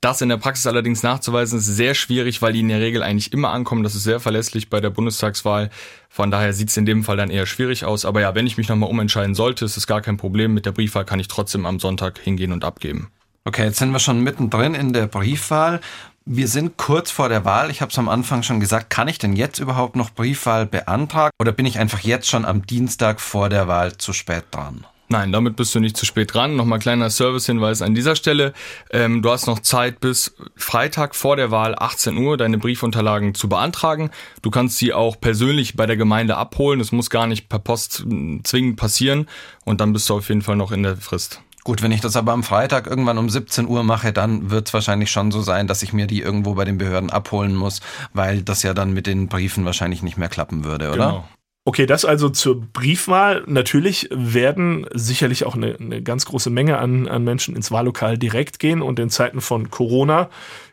Das 0.00 0.20
in 0.20 0.28
der 0.28 0.36
Praxis 0.36 0.66
allerdings 0.66 1.04
nachzuweisen 1.04 1.60
ist 1.60 1.66
sehr 1.66 1.94
schwierig, 1.94 2.42
weil 2.42 2.52
die 2.52 2.60
in 2.60 2.68
der 2.68 2.80
Regel 2.80 3.04
eigentlich 3.04 3.32
immer 3.32 3.50
ankommen. 3.50 3.84
Das 3.84 3.94
ist 3.94 4.02
sehr 4.02 4.18
verlässlich 4.18 4.68
bei 4.68 4.80
der 4.80 4.90
Bundestagswahl. 4.90 5.70
Von 6.08 6.32
daher 6.32 6.52
sieht 6.52 6.70
es 6.70 6.76
in 6.76 6.86
dem 6.86 7.04
Fall 7.04 7.16
dann 7.16 7.30
eher 7.30 7.46
schwierig 7.46 7.84
aus. 7.84 8.04
Aber 8.04 8.20
ja, 8.20 8.34
wenn 8.34 8.46
ich 8.46 8.56
mich 8.56 8.68
nochmal 8.68 8.90
umentscheiden 8.90 9.36
sollte, 9.36 9.64
ist 9.64 9.76
es 9.76 9.86
gar 9.86 10.00
kein 10.00 10.16
Problem. 10.16 10.54
Mit 10.54 10.66
der 10.66 10.72
Briefwahl 10.72 11.04
kann 11.04 11.20
ich 11.20 11.28
trotzdem 11.28 11.66
am 11.66 11.78
Sonntag 11.78 12.18
hingehen 12.18 12.50
und 12.50 12.64
abgeben. 12.64 13.12
Okay, 13.44 13.64
jetzt 13.64 13.78
sind 13.78 13.92
wir 13.92 14.00
schon 14.00 14.20
mittendrin 14.20 14.74
in 14.74 14.92
der 14.92 15.06
Briefwahl. 15.06 15.80
Wir 16.24 16.48
sind 16.48 16.76
kurz 16.76 17.10
vor 17.12 17.28
der 17.28 17.44
Wahl. 17.44 17.70
Ich 17.70 17.80
habe 17.80 17.90
es 17.90 17.98
am 17.98 18.08
Anfang 18.08 18.42
schon 18.42 18.58
gesagt. 18.58 18.90
Kann 18.90 19.08
ich 19.08 19.18
denn 19.18 19.34
jetzt 19.34 19.60
überhaupt 19.60 19.94
noch 19.94 20.10
Briefwahl 20.10 20.66
beantragen? 20.66 21.32
Oder 21.40 21.52
bin 21.52 21.66
ich 21.66 21.78
einfach 21.78 22.00
jetzt 22.00 22.28
schon 22.28 22.44
am 22.44 22.66
Dienstag 22.66 23.20
vor 23.20 23.48
der 23.48 23.68
Wahl 23.68 23.96
zu 23.96 24.12
spät 24.12 24.44
dran? 24.50 24.84
Nein, 25.12 25.30
damit 25.30 25.56
bist 25.56 25.74
du 25.74 25.80
nicht 25.80 25.94
zu 25.94 26.06
spät 26.06 26.32
dran. 26.32 26.56
Nochmal 26.56 26.78
kleiner 26.78 27.10
Servicehinweis 27.10 27.82
an 27.82 27.94
dieser 27.94 28.16
Stelle. 28.16 28.54
Ähm, 28.90 29.20
du 29.20 29.30
hast 29.30 29.46
noch 29.46 29.58
Zeit 29.58 30.00
bis 30.00 30.34
Freitag 30.56 31.14
vor 31.14 31.36
der 31.36 31.50
Wahl 31.50 31.74
18 31.78 32.16
Uhr 32.16 32.38
deine 32.38 32.56
Briefunterlagen 32.56 33.34
zu 33.34 33.46
beantragen. 33.46 34.10
Du 34.40 34.50
kannst 34.50 34.78
sie 34.78 34.94
auch 34.94 35.20
persönlich 35.20 35.76
bei 35.76 35.84
der 35.84 35.98
Gemeinde 35.98 36.38
abholen. 36.38 36.78
Das 36.78 36.92
muss 36.92 37.10
gar 37.10 37.26
nicht 37.26 37.50
per 37.50 37.58
Post 37.58 38.06
zwingend 38.44 38.76
passieren. 38.76 39.28
Und 39.66 39.82
dann 39.82 39.92
bist 39.92 40.08
du 40.08 40.14
auf 40.16 40.30
jeden 40.30 40.40
Fall 40.40 40.56
noch 40.56 40.72
in 40.72 40.82
der 40.82 40.96
Frist. 40.96 41.42
Gut, 41.62 41.82
wenn 41.82 41.92
ich 41.92 42.00
das 42.00 42.16
aber 42.16 42.32
am 42.32 42.42
Freitag 42.42 42.86
irgendwann 42.86 43.18
um 43.18 43.28
17 43.28 43.68
Uhr 43.68 43.82
mache, 43.82 44.14
dann 44.14 44.50
wird 44.50 44.68
es 44.68 44.74
wahrscheinlich 44.74 45.10
schon 45.10 45.30
so 45.30 45.42
sein, 45.42 45.66
dass 45.66 45.82
ich 45.82 45.92
mir 45.92 46.06
die 46.06 46.22
irgendwo 46.22 46.54
bei 46.54 46.64
den 46.64 46.78
Behörden 46.78 47.10
abholen 47.10 47.54
muss, 47.54 47.82
weil 48.14 48.40
das 48.40 48.62
ja 48.62 48.72
dann 48.72 48.94
mit 48.94 49.06
den 49.06 49.28
Briefen 49.28 49.66
wahrscheinlich 49.66 50.02
nicht 50.02 50.16
mehr 50.16 50.30
klappen 50.30 50.64
würde, 50.64 50.88
oder? 50.88 51.06
Genau. 51.06 51.28
Okay, 51.64 51.86
das 51.86 52.04
also 52.04 52.28
zur 52.28 52.60
Briefwahl. 52.60 53.44
Natürlich 53.46 54.08
werden 54.10 54.86
sicherlich 54.94 55.44
auch 55.44 55.54
eine, 55.54 55.76
eine, 55.78 56.02
ganz 56.02 56.24
große 56.24 56.50
Menge 56.50 56.78
an, 56.78 57.06
an 57.06 57.22
Menschen 57.22 57.54
ins 57.54 57.70
Wahllokal 57.70 58.18
direkt 58.18 58.58
gehen 58.58 58.82
und 58.82 58.98
in 58.98 59.10
Zeiten 59.10 59.40
von 59.40 59.70
Corona 59.70 60.28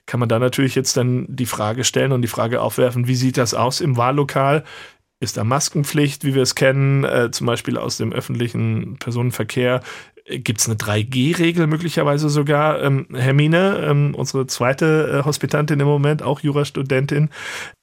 kann 0.08 0.20
man 0.20 0.30
da 0.30 0.40
natürlich 0.40 0.74
jetzt 0.74 0.98
dann 0.98 1.28
die 1.30 1.46
Frage 1.46 1.84
stellen 1.84 2.12
und 2.12 2.24
die 2.24 2.28
Frage 2.28 2.62
aufwerfen, 2.62 3.08
wie 3.08 3.14
sieht 3.14 3.38
das 3.38 3.54
aus 3.54 3.82
im 3.82 3.98
Wahllokal? 3.98 4.64
Ist 5.20 5.38
da 5.38 5.44
Maskenpflicht, 5.44 6.24
wie 6.24 6.34
wir 6.34 6.42
es 6.42 6.56
kennen, 6.56 7.04
äh, 7.04 7.30
zum 7.30 7.46
Beispiel 7.46 7.78
aus 7.78 7.98
dem 7.98 8.12
öffentlichen 8.12 8.98
Personenverkehr? 8.98 9.82
Gibt 10.30 10.62
es 10.62 10.68
eine 10.68 10.76
3G-Regel 10.76 11.68
möglicherweise 11.68 12.30
sogar? 12.30 12.82
Ähm, 12.82 13.08
Hermine, 13.14 13.84
ähm, 13.84 14.14
unsere 14.16 14.46
zweite 14.48 15.20
äh, 15.22 15.26
Hospitantin 15.26 15.80
im 15.80 15.88
Moment, 15.88 16.22
auch 16.22 16.40
Jurastudentin, 16.42 17.30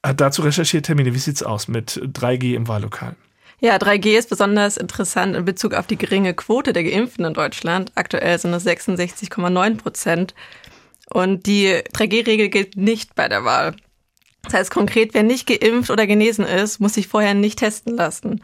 hat 0.05 0.21
dazu 0.21 0.41
recherchiert. 0.41 0.87
Hermine, 0.87 1.13
wie 1.13 1.19
sieht's 1.19 1.43
aus 1.43 1.67
mit 1.67 2.01
3G 2.01 2.55
im 2.55 2.67
Wahllokal? 2.67 3.15
Ja, 3.59 3.77
3G 3.77 4.17
ist 4.17 4.29
besonders 4.29 4.77
interessant 4.77 5.35
in 5.35 5.43
Bezug 5.43 5.73
auf 5.73 5.87
die 5.87 5.97
geringe 5.97 6.33
Quote 6.33 6.73
der 6.73 6.83
Geimpften 6.83 7.25
in 7.25 7.33
Deutschland. 7.33 7.91
Aktuell 7.95 8.37
sind 8.37 8.53
es 8.53 8.65
66,9 8.65 9.77
Prozent. 9.77 10.35
Und 11.09 11.47
die 11.47 11.73
3G-Regel 11.93 12.49
gilt 12.49 12.77
nicht 12.77 13.15
bei 13.15 13.27
der 13.27 13.43
Wahl. 13.43 13.75
Das 14.43 14.53
heißt 14.53 14.71
konkret, 14.71 15.13
wer 15.13 15.23
nicht 15.23 15.47
geimpft 15.47 15.89
oder 15.89 16.07
genesen 16.07 16.45
ist, 16.45 16.79
muss 16.79 16.93
sich 16.93 17.07
vorher 17.07 17.33
nicht 17.33 17.59
testen 17.59 17.95
lassen. 17.95 18.41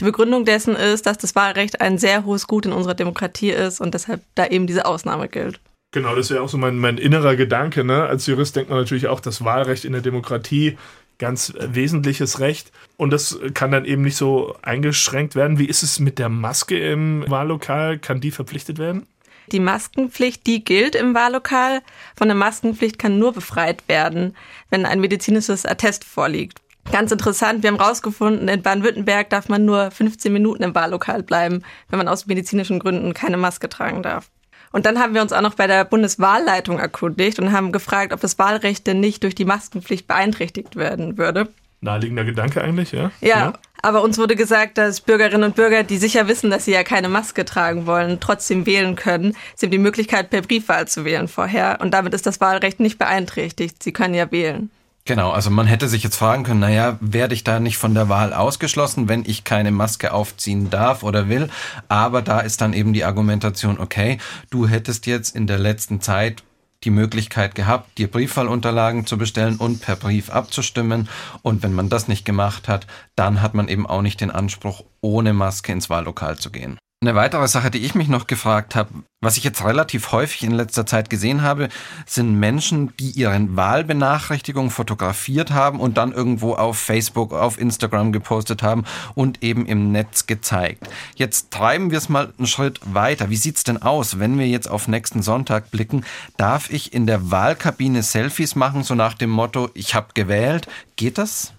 Die 0.00 0.04
Begründung 0.04 0.44
dessen 0.44 0.76
ist, 0.76 1.06
dass 1.06 1.18
das 1.18 1.34
Wahlrecht 1.34 1.80
ein 1.80 1.98
sehr 1.98 2.24
hohes 2.24 2.46
Gut 2.46 2.66
in 2.66 2.72
unserer 2.72 2.94
Demokratie 2.94 3.50
ist 3.50 3.80
und 3.80 3.94
deshalb 3.94 4.22
da 4.34 4.46
eben 4.46 4.66
diese 4.66 4.84
Ausnahme 4.84 5.28
gilt. 5.28 5.60
Genau, 5.92 6.14
das 6.14 6.30
wäre 6.30 6.42
auch 6.42 6.48
so 6.48 6.58
mein, 6.58 6.78
mein 6.78 6.98
innerer 6.98 7.36
Gedanke. 7.36 7.82
Ne? 7.82 8.04
Als 8.04 8.26
Jurist 8.26 8.56
denkt 8.56 8.68
man 8.68 8.78
natürlich 8.78 9.08
auch, 9.08 9.20
das 9.20 9.44
Wahlrecht 9.44 9.84
in 9.84 9.92
der 9.92 10.02
Demokratie 10.02 10.76
ganz 11.18 11.54
wesentliches 11.58 12.40
Recht. 12.40 12.72
Und 12.98 13.10
das 13.10 13.38
kann 13.54 13.70
dann 13.70 13.86
eben 13.86 14.02
nicht 14.02 14.16
so 14.16 14.54
eingeschränkt 14.62 15.34
werden. 15.34 15.58
Wie 15.58 15.66
ist 15.66 15.82
es 15.82 15.98
mit 15.98 16.18
der 16.18 16.28
Maske 16.28 16.78
im 16.78 17.24
Wahllokal? 17.28 17.98
Kann 17.98 18.20
die 18.20 18.30
verpflichtet 18.30 18.78
werden? 18.78 19.06
Die 19.52 19.60
Maskenpflicht, 19.60 20.46
die 20.46 20.64
gilt 20.64 20.94
im 20.94 21.14
Wahllokal. 21.14 21.80
Von 22.16 22.28
der 22.28 22.36
Maskenpflicht 22.36 22.98
kann 22.98 23.18
nur 23.18 23.32
befreit 23.32 23.88
werden, 23.88 24.36
wenn 24.70 24.84
ein 24.84 25.00
medizinisches 25.00 25.64
Attest 25.64 26.04
vorliegt. 26.04 26.60
Ganz 26.92 27.10
interessant, 27.12 27.62
wir 27.62 27.70
haben 27.70 27.78
herausgefunden, 27.78 28.48
in 28.48 28.62
Baden-Württemberg 28.62 29.28
darf 29.28 29.48
man 29.48 29.64
nur 29.64 29.90
15 29.90 30.32
Minuten 30.32 30.62
im 30.62 30.74
Wahllokal 30.74 31.22
bleiben, 31.22 31.62
wenn 31.90 31.98
man 31.98 32.08
aus 32.08 32.26
medizinischen 32.26 32.78
Gründen 32.78 33.12
keine 33.12 33.36
Maske 33.36 33.68
tragen 33.68 34.02
darf. 34.02 34.30
Und 34.72 34.86
dann 34.86 34.98
haben 34.98 35.14
wir 35.14 35.22
uns 35.22 35.32
auch 35.32 35.40
noch 35.40 35.54
bei 35.54 35.66
der 35.66 35.84
Bundeswahlleitung 35.84 36.78
erkundigt 36.78 37.38
und 37.38 37.52
haben 37.52 37.72
gefragt, 37.72 38.12
ob 38.12 38.20
das 38.20 38.38
Wahlrecht 38.38 38.86
denn 38.86 39.00
nicht 39.00 39.22
durch 39.22 39.34
die 39.34 39.44
Maskenpflicht 39.44 40.06
beeinträchtigt 40.06 40.76
werden 40.76 41.18
würde. 41.18 41.48
Naheliegender 41.80 42.24
Gedanke 42.24 42.62
eigentlich, 42.62 42.92
ja? 42.92 43.10
Ja, 43.20 43.28
ja, 43.28 43.52
aber 43.82 44.02
uns 44.02 44.18
wurde 44.18 44.34
gesagt, 44.34 44.78
dass 44.78 45.00
Bürgerinnen 45.00 45.44
und 45.44 45.56
Bürger, 45.56 45.82
die 45.82 45.98
sicher 45.98 46.28
wissen, 46.28 46.50
dass 46.50 46.64
sie 46.64 46.72
ja 46.72 46.82
keine 46.82 47.08
Maske 47.08 47.44
tragen 47.44 47.86
wollen, 47.86 48.20
trotzdem 48.20 48.66
wählen 48.66 48.96
können. 48.96 49.36
Sie 49.54 49.66
haben 49.66 49.70
die 49.70 49.78
Möglichkeit, 49.78 50.30
per 50.30 50.42
Briefwahl 50.42 50.88
zu 50.88 51.04
wählen 51.04 51.28
vorher 51.28 51.78
und 51.80 51.92
damit 51.92 52.14
ist 52.14 52.26
das 52.26 52.40
Wahlrecht 52.40 52.80
nicht 52.80 52.98
beeinträchtigt. 52.98 53.82
Sie 53.82 53.92
können 53.92 54.14
ja 54.14 54.30
wählen. 54.32 54.70
Genau, 55.06 55.30
also 55.30 55.50
man 55.50 55.68
hätte 55.68 55.86
sich 55.86 56.02
jetzt 56.02 56.16
fragen 56.16 56.42
können, 56.42 56.58
naja, 56.58 56.98
werde 57.00 57.32
ich 57.32 57.44
da 57.44 57.60
nicht 57.60 57.78
von 57.78 57.94
der 57.94 58.08
Wahl 58.08 58.34
ausgeschlossen, 58.34 59.08
wenn 59.08 59.24
ich 59.24 59.44
keine 59.44 59.70
Maske 59.70 60.12
aufziehen 60.12 60.68
darf 60.68 61.04
oder 61.04 61.28
will? 61.28 61.48
Aber 61.86 62.22
da 62.22 62.40
ist 62.40 62.60
dann 62.60 62.72
eben 62.72 62.92
die 62.92 63.04
Argumentation, 63.04 63.78
okay, 63.78 64.18
du 64.50 64.66
hättest 64.66 65.06
jetzt 65.06 65.36
in 65.36 65.46
der 65.46 65.58
letzten 65.58 66.00
Zeit 66.00 66.42
die 66.82 66.90
Möglichkeit 66.90 67.54
gehabt, 67.54 67.98
dir 67.98 68.10
Briefwahlunterlagen 68.10 69.06
zu 69.06 69.16
bestellen 69.16 69.58
und 69.58 69.80
per 69.80 69.94
Brief 69.94 70.28
abzustimmen. 70.28 71.08
Und 71.42 71.62
wenn 71.62 71.72
man 71.72 71.88
das 71.88 72.08
nicht 72.08 72.24
gemacht 72.24 72.66
hat, 72.66 72.88
dann 73.14 73.42
hat 73.42 73.54
man 73.54 73.68
eben 73.68 73.86
auch 73.86 74.02
nicht 74.02 74.20
den 74.20 74.32
Anspruch, 74.32 74.82
ohne 75.00 75.32
Maske 75.32 75.70
ins 75.70 75.88
Wahllokal 75.88 76.36
zu 76.36 76.50
gehen. 76.50 76.78
Eine 77.06 77.14
weitere 77.14 77.46
Sache, 77.46 77.70
die 77.70 77.84
ich 77.84 77.94
mich 77.94 78.08
noch 78.08 78.26
gefragt 78.26 78.74
habe, 78.74 78.90
was 79.20 79.36
ich 79.36 79.44
jetzt 79.44 79.64
relativ 79.64 80.10
häufig 80.10 80.42
in 80.42 80.50
letzter 80.50 80.86
Zeit 80.86 81.08
gesehen 81.08 81.42
habe, 81.42 81.68
sind 82.04 82.34
Menschen, 82.34 82.96
die 82.96 83.10
ihren 83.10 83.54
Wahlbenachrichtigungen 83.54 84.72
fotografiert 84.72 85.52
haben 85.52 85.78
und 85.78 85.98
dann 85.98 86.10
irgendwo 86.10 86.54
auf 86.54 86.78
Facebook, 86.78 87.32
auf 87.32 87.60
Instagram 87.60 88.10
gepostet 88.10 88.64
haben 88.64 88.82
und 89.14 89.44
eben 89.44 89.66
im 89.66 89.92
Netz 89.92 90.26
gezeigt. 90.26 90.88
Jetzt 91.14 91.52
treiben 91.52 91.92
wir 91.92 91.98
es 91.98 92.08
mal 92.08 92.32
einen 92.38 92.48
Schritt 92.48 92.80
weiter. 92.92 93.30
Wie 93.30 93.36
sieht's 93.36 93.62
denn 93.62 93.80
aus, 93.80 94.18
wenn 94.18 94.36
wir 94.36 94.48
jetzt 94.48 94.68
auf 94.68 94.88
nächsten 94.88 95.22
Sonntag 95.22 95.70
blicken? 95.70 96.04
Darf 96.36 96.70
ich 96.70 96.92
in 96.92 97.06
der 97.06 97.30
Wahlkabine 97.30 98.02
Selfies 98.02 98.56
machen, 98.56 98.82
so 98.82 98.96
nach 98.96 99.14
dem 99.14 99.30
Motto, 99.30 99.70
ich 99.74 99.94
habe 99.94 100.08
gewählt? 100.14 100.66
Geht 100.96 101.18
das? 101.18 101.52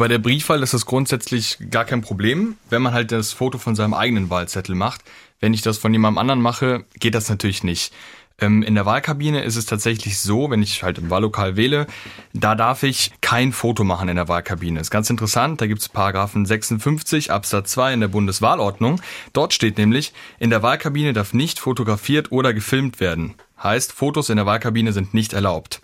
Bei 0.00 0.08
der 0.08 0.18
Briefwahl 0.18 0.62
ist 0.62 0.72
das 0.72 0.86
grundsätzlich 0.86 1.58
gar 1.68 1.84
kein 1.84 2.00
Problem, 2.00 2.56
wenn 2.70 2.80
man 2.80 2.94
halt 2.94 3.12
das 3.12 3.34
Foto 3.34 3.58
von 3.58 3.74
seinem 3.74 3.92
eigenen 3.92 4.30
Wahlzettel 4.30 4.74
macht. 4.74 5.02
Wenn 5.40 5.52
ich 5.52 5.60
das 5.60 5.76
von 5.76 5.92
jemandem 5.92 6.16
anderen 6.16 6.40
mache, 6.40 6.86
geht 6.98 7.14
das 7.14 7.28
natürlich 7.28 7.64
nicht. 7.64 7.92
Ähm, 8.40 8.62
in 8.62 8.74
der 8.76 8.86
Wahlkabine 8.86 9.42
ist 9.42 9.56
es 9.56 9.66
tatsächlich 9.66 10.18
so, 10.18 10.50
wenn 10.50 10.62
ich 10.62 10.82
halt 10.82 10.96
im 10.96 11.10
Wahllokal 11.10 11.56
wähle, 11.56 11.86
da 12.32 12.54
darf 12.54 12.82
ich 12.82 13.12
kein 13.20 13.52
Foto 13.52 13.84
machen 13.84 14.08
in 14.08 14.16
der 14.16 14.26
Wahlkabine. 14.26 14.80
Ist 14.80 14.90
ganz 14.90 15.10
interessant, 15.10 15.60
da 15.60 15.66
gibt 15.66 15.82
es 15.82 15.90
Paragraphen 15.90 16.46
56 16.46 17.30
Absatz 17.30 17.72
2 17.72 17.92
in 17.92 18.00
der 18.00 18.08
Bundeswahlordnung. 18.08 19.02
Dort 19.34 19.52
steht 19.52 19.76
nämlich, 19.76 20.14
in 20.38 20.48
der 20.48 20.62
Wahlkabine 20.62 21.12
darf 21.12 21.34
nicht 21.34 21.58
fotografiert 21.58 22.32
oder 22.32 22.54
gefilmt 22.54 23.00
werden. 23.00 23.34
Heißt, 23.62 23.92
Fotos 23.92 24.30
in 24.30 24.36
der 24.36 24.46
Wahlkabine 24.46 24.92
sind 24.92 25.12
nicht 25.12 25.32
erlaubt. 25.34 25.82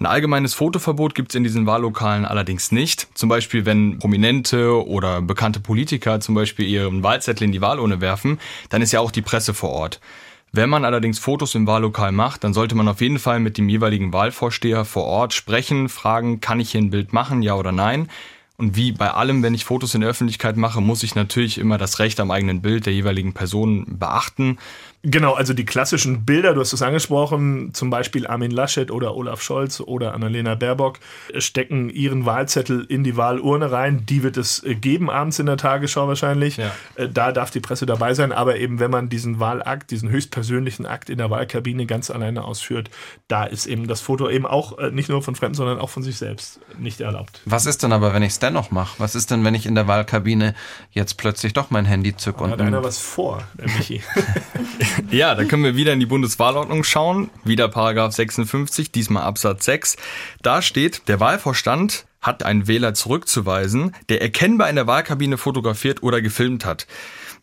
Ein 0.00 0.06
allgemeines 0.06 0.54
Fotoverbot 0.54 1.14
gibt 1.14 1.30
es 1.30 1.36
in 1.36 1.44
diesen 1.44 1.66
Wahllokalen 1.66 2.24
allerdings 2.24 2.72
nicht. 2.72 3.06
Zum 3.14 3.28
Beispiel, 3.28 3.64
wenn 3.64 3.98
Prominente 3.98 4.84
oder 4.86 5.22
bekannte 5.22 5.60
Politiker 5.60 6.18
zum 6.18 6.34
Beispiel 6.34 6.66
ihren 6.66 7.02
Wahlzettel 7.02 7.44
in 7.44 7.52
die 7.52 7.60
Wahlurne 7.60 8.00
werfen, 8.00 8.40
dann 8.70 8.82
ist 8.82 8.92
ja 8.92 9.00
auch 9.00 9.12
die 9.12 9.22
Presse 9.22 9.54
vor 9.54 9.70
Ort. 9.70 10.00
Wenn 10.54 10.68
man 10.68 10.84
allerdings 10.84 11.18
Fotos 11.18 11.54
im 11.54 11.66
Wahllokal 11.66 12.12
macht, 12.12 12.44
dann 12.44 12.52
sollte 12.52 12.74
man 12.74 12.88
auf 12.88 13.00
jeden 13.00 13.18
Fall 13.18 13.40
mit 13.40 13.56
dem 13.56 13.68
jeweiligen 13.68 14.12
Wahlvorsteher 14.12 14.84
vor 14.84 15.04
Ort 15.04 15.32
sprechen, 15.32 15.88
fragen, 15.88 16.40
kann 16.40 16.60
ich 16.60 16.72
hier 16.72 16.82
ein 16.82 16.90
Bild 16.90 17.12
machen, 17.12 17.40
ja 17.40 17.54
oder 17.54 17.72
nein. 17.72 18.10
Und 18.58 18.76
wie 18.76 18.92
bei 18.92 19.10
allem, 19.10 19.42
wenn 19.42 19.54
ich 19.54 19.64
Fotos 19.64 19.94
in 19.94 20.02
der 20.02 20.10
Öffentlichkeit 20.10 20.56
mache, 20.56 20.80
muss 20.80 21.02
ich 21.02 21.14
natürlich 21.14 21.58
immer 21.58 21.78
das 21.78 22.00
Recht 22.00 22.20
am 22.20 22.30
eigenen 22.30 22.60
Bild 22.60 22.84
der 22.84 22.92
jeweiligen 22.92 23.32
Person 23.32 23.86
beachten. 23.98 24.58
Genau, 25.04 25.32
also 25.32 25.52
die 25.52 25.64
klassischen 25.64 26.24
Bilder, 26.24 26.54
du 26.54 26.60
hast 26.60 26.72
es 26.72 26.80
angesprochen, 26.80 27.74
zum 27.74 27.90
Beispiel 27.90 28.24
Armin 28.24 28.52
Laschet 28.52 28.92
oder 28.92 29.16
Olaf 29.16 29.42
Scholz 29.42 29.80
oder 29.80 30.14
Annalena 30.14 30.54
Baerbock 30.54 31.00
stecken 31.38 31.90
ihren 31.90 32.24
Wahlzettel 32.24 32.86
in 32.88 33.02
die 33.02 33.16
Wahlurne 33.16 33.72
rein. 33.72 34.06
Die 34.06 34.22
wird 34.22 34.36
es 34.36 34.62
geben 34.64 35.10
abends 35.10 35.40
in 35.40 35.46
der 35.46 35.56
Tagesschau 35.56 36.06
wahrscheinlich. 36.06 36.56
Ja. 36.56 36.70
Äh, 36.94 37.08
da 37.08 37.32
darf 37.32 37.50
die 37.50 37.58
Presse 37.58 37.84
dabei 37.84 38.14
sein, 38.14 38.30
aber 38.30 38.58
eben 38.58 38.78
wenn 38.78 38.92
man 38.92 39.08
diesen 39.08 39.40
Wahlakt, 39.40 39.90
diesen 39.90 40.08
höchstpersönlichen 40.08 40.86
Akt 40.86 41.10
in 41.10 41.18
der 41.18 41.30
Wahlkabine 41.30 41.86
ganz 41.86 42.08
alleine 42.08 42.44
ausführt, 42.44 42.88
da 43.26 43.42
ist 43.42 43.66
eben 43.66 43.88
das 43.88 44.00
Foto 44.00 44.30
eben 44.30 44.46
auch 44.46 44.78
äh, 44.78 44.92
nicht 44.92 45.08
nur 45.08 45.20
von 45.20 45.34
Fremden, 45.34 45.56
sondern 45.56 45.80
auch 45.80 45.90
von 45.90 46.04
sich 46.04 46.16
selbst 46.16 46.60
nicht 46.78 47.00
erlaubt. 47.00 47.40
Was 47.44 47.66
ist 47.66 47.82
denn 47.82 47.92
aber, 47.92 48.14
wenn 48.14 48.22
ich 48.22 48.34
es 48.34 48.38
dennoch 48.38 48.70
mache? 48.70 48.94
Was 48.98 49.16
ist 49.16 49.32
denn, 49.32 49.44
wenn 49.44 49.56
ich 49.56 49.66
in 49.66 49.74
der 49.74 49.88
Wahlkabine 49.88 50.54
jetzt 50.92 51.16
plötzlich 51.16 51.54
doch 51.54 51.70
mein 51.70 51.86
Handy 51.86 52.16
zücke? 52.16 52.48
Hat 52.48 52.60
einer 52.60 52.84
was 52.84 52.98
vor, 52.98 53.42
der 53.58 53.68
Michi? 53.68 54.00
Ja, 55.10 55.34
dann 55.34 55.48
können 55.48 55.64
wir 55.64 55.76
wieder 55.76 55.92
in 55.92 56.00
die 56.00 56.06
Bundeswahlordnung 56.06 56.84
schauen. 56.84 57.30
Wieder 57.44 57.68
Paragraph 57.68 58.12
56, 58.12 58.92
diesmal 58.92 59.24
Absatz 59.24 59.64
6. 59.64 59.96
Da 60.42 60.62
steht, 60.62 61.08
der 61.08 61.20
Wahlvorstand 61.20 62.06
hat 62.20 62.44
einen 62.44 62.68
Wähler 62.68 62.94
zurückzuweisen, 62.94 63.94
der 64.08 64.22
erkennbar 64.22 64.70
in 64.70 64.76
der 64.76 64.86
Wahlkabine 64.86 65.38
fotografiert 65.38 66.02
oder 66.02 66.22
gefilmt 66.22 66.64
hat. 66.64 66.86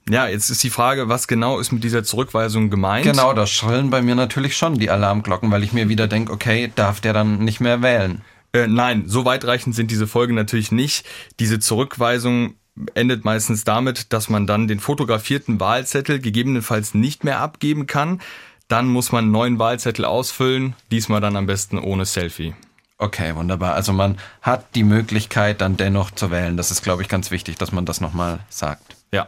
Ja, 0.10 0.28
jetzt 0.28 0.50
ist 0.50 0.64
die 0.64 0.70
Frage, 0.70 1.10
was 1.10 1.28
genau 1.28 1.60
ist 1.60 1.72
mit 1.72 1.84
dieser 1.84 2.04
Zurückweisung 2.04 2.70
gemeint? 2.70 3.06
Genau, 3.06 3.34
da 3.34 3.46
schrillen 3.46 3.90
bei 3.90 4.02
mir 4.02 4.16
natürlich 4.16 4.58
schon 4.58 4.80
die 4.80 4.90
Alarmglocken, 4.90 5.52
weil 5.52 5.64
ich 5.64 5.74
mir 5.74 5.90
wieder 5.90 6.08
denke, 6.08 6.32
okay, 6.32 6.72
darf 6.76 7.00
der 7.02 7.14
dann 7.14 7.40
nicht 7.40 7.60
mehr 7.60 7.82
wählen? 7.82 8.22
Äh, 8.54 8.68
nein, 8.68 9.04
so 9.06 9.26
weitreichend 9.26 9.76
sind 9.76 9.92
diese 9.92 10.08
Folgen 10.08 10.34
natürlich 10.34 10.72
nicht. 10.72 11.06
Diese 11.40 11.60
Zurückweisung 11.60 12.56
endet 12.94 13.26
meistens 13.26 13.64
damit, 13.64 14.14
dass 14.14 14.30
man 14.30 14.48
dann 14.48 14.68
den 14.68 14.80
fotografierten 14.80 15.60
Wahlzettel 15.60 16.20
gegebenenfalls 16.20 16.94
nicht 16.94 17.24
mehr 17.24 17.40
abgeben 17.40 17.88
kann. 17.88 18.22
Dann 18.68 18.88
muss 18.88 19.12
man 19.12 19.26
einen 19.26 19.32
neuen 19.32 19.60
Wahlzettel 19.60 20.06
ausfüllen, 20.06 20.76
diesmal 20.92 21.22
dann 21.22 21.36
am 21.36 21.48
besten 21.48 21.78
ohne 21.80 22.06
Selfie. 22.06 22.54
Okay, 22.98 23.36
wunderbar. 23.36 23.76
Also 23.76 23.94
man 23.94 24.18
hat 24.42 24.76
die 24.76 24.84
Möglichkeit 24.84 25.62
dann 25.62 25.78
dennoch 25.78 26.12
zu 26.12 26.32
wählen. 26.32 26.58
Das 26.58 26.70
ist, 26.70 26.84
glaube 26.84 27.02
ich, 27.02 27.08
ganz 27.08 27.32
wichtig, 27.32 27.58
dass 27.58 27.72
man 27.72 27.86
das 27.86 28.02
nochmal 28.02 28.40
sagt. 28.50 28.98
Ja. 29.12 29.28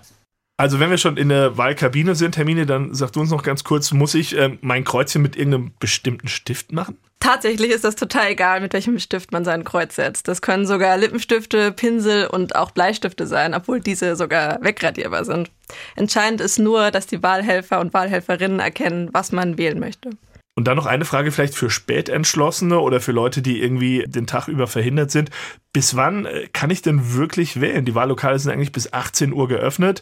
Also 0.58 0.80
wenn 0.80 0.90
wir 0.92 0.98
schon 0.98 1.18
in 1.18 1.30
der 1.30 1.58
Wahlkabine 1.58 2.14
sind, 2.14 2.34
Termine, 2.34 2.66
dann 2.66 2.94
sagt 2.94 3.16
du 3.16 3.22
uns 3.22 3.32
noch 3.32 3.44
ganz 3.44 3.64
kurz, 3.64 3.94
muss 3.94 4.14
ich 4.14 4.38
äh, 4.38 4.58
mein 4.62 4.84
Kreuzchen 4.84 5.22
mit 5.22 5.36
irgendeinem 5.36 5.72
bestimmten 5.80 6.28
Stift 6.28 6.72
machen? 6.72 6.98
Tatsächlich 7.22 7.70
ist 7.70 7.84
das 7.84 7.96
total 7.96 8.32
egal, 8.32 8.62
mit 8.62 8.74
welchem 8.74 8.98
Stift 8.98 9.32
man 9.32 9.46
sein 9.46 9.64
Kreuz 9.64 9.96
setzt. 9.96 10.28
Das 10.28 10.42
können 10.42 10.66
sogar 10.66 10.98
Lippenstifte, 10.98 11.72
Pinsel 11.72 12.26
und 12.26 12.56
auch 12.56 12.72
Bleistifte 12.72 13.28
sein, 13.28 13.54
obwohl 13.54 13.80
diese 13.80 14.16
sogar 14.16 14.58
wegradierbar 14.64 15.24
sind. 15.24 15.52
Entscheidend 15.96 16.42
ist 16.42 16.58
nur, 16.58 16.90
dass 16.90 17.06
die 17.06 17.22
Wahlhelfer 17.22 17.80
und 17.80 17.94
Wahlhelferinnen 17.94 18.60
erkennen, 18.60 19.10
was 19.14 19.32
man 19.32 19.60
wählen 19.60 19.80
möchte. 19.80 20.10
Und 20.56 20.68
dann 20.68 20.76
noch 20.76 20.88
eine 20.88 21.06
Frage 21.06 21.32
vielleicht 21.32 21.56
für 21.56 21.70
Spätentschlossene 21.70 22.80
oder 22.80 23.00
für 23.00 23.12
Leute, 23.12 23.44
die 23.44 23.62
irgendwie 23.62 24.04
den 24.08 24.26
Tag 24.26 24.48
über 24.48 24.66
verhindert 24.66 25.12
sind. 25.12 25.30
Bis 25.74 25.96
wann 25.96 26.26
äh, 26.26 26.48
kann 26.52 26.72
ich 26.72 26.82
denn 26.82 27.14
wirklich 27.14 27.62
wählen? 27.62 27.86
Die 27.86 27.96
Wahllokale 27.96 28.40
sind 28.40 28.52
eigentlich 28.52 28.72
bis 28.72 28.92
18 28.92 29.32
Uhr 29.32 29.48
geöffnet 29.48 30.02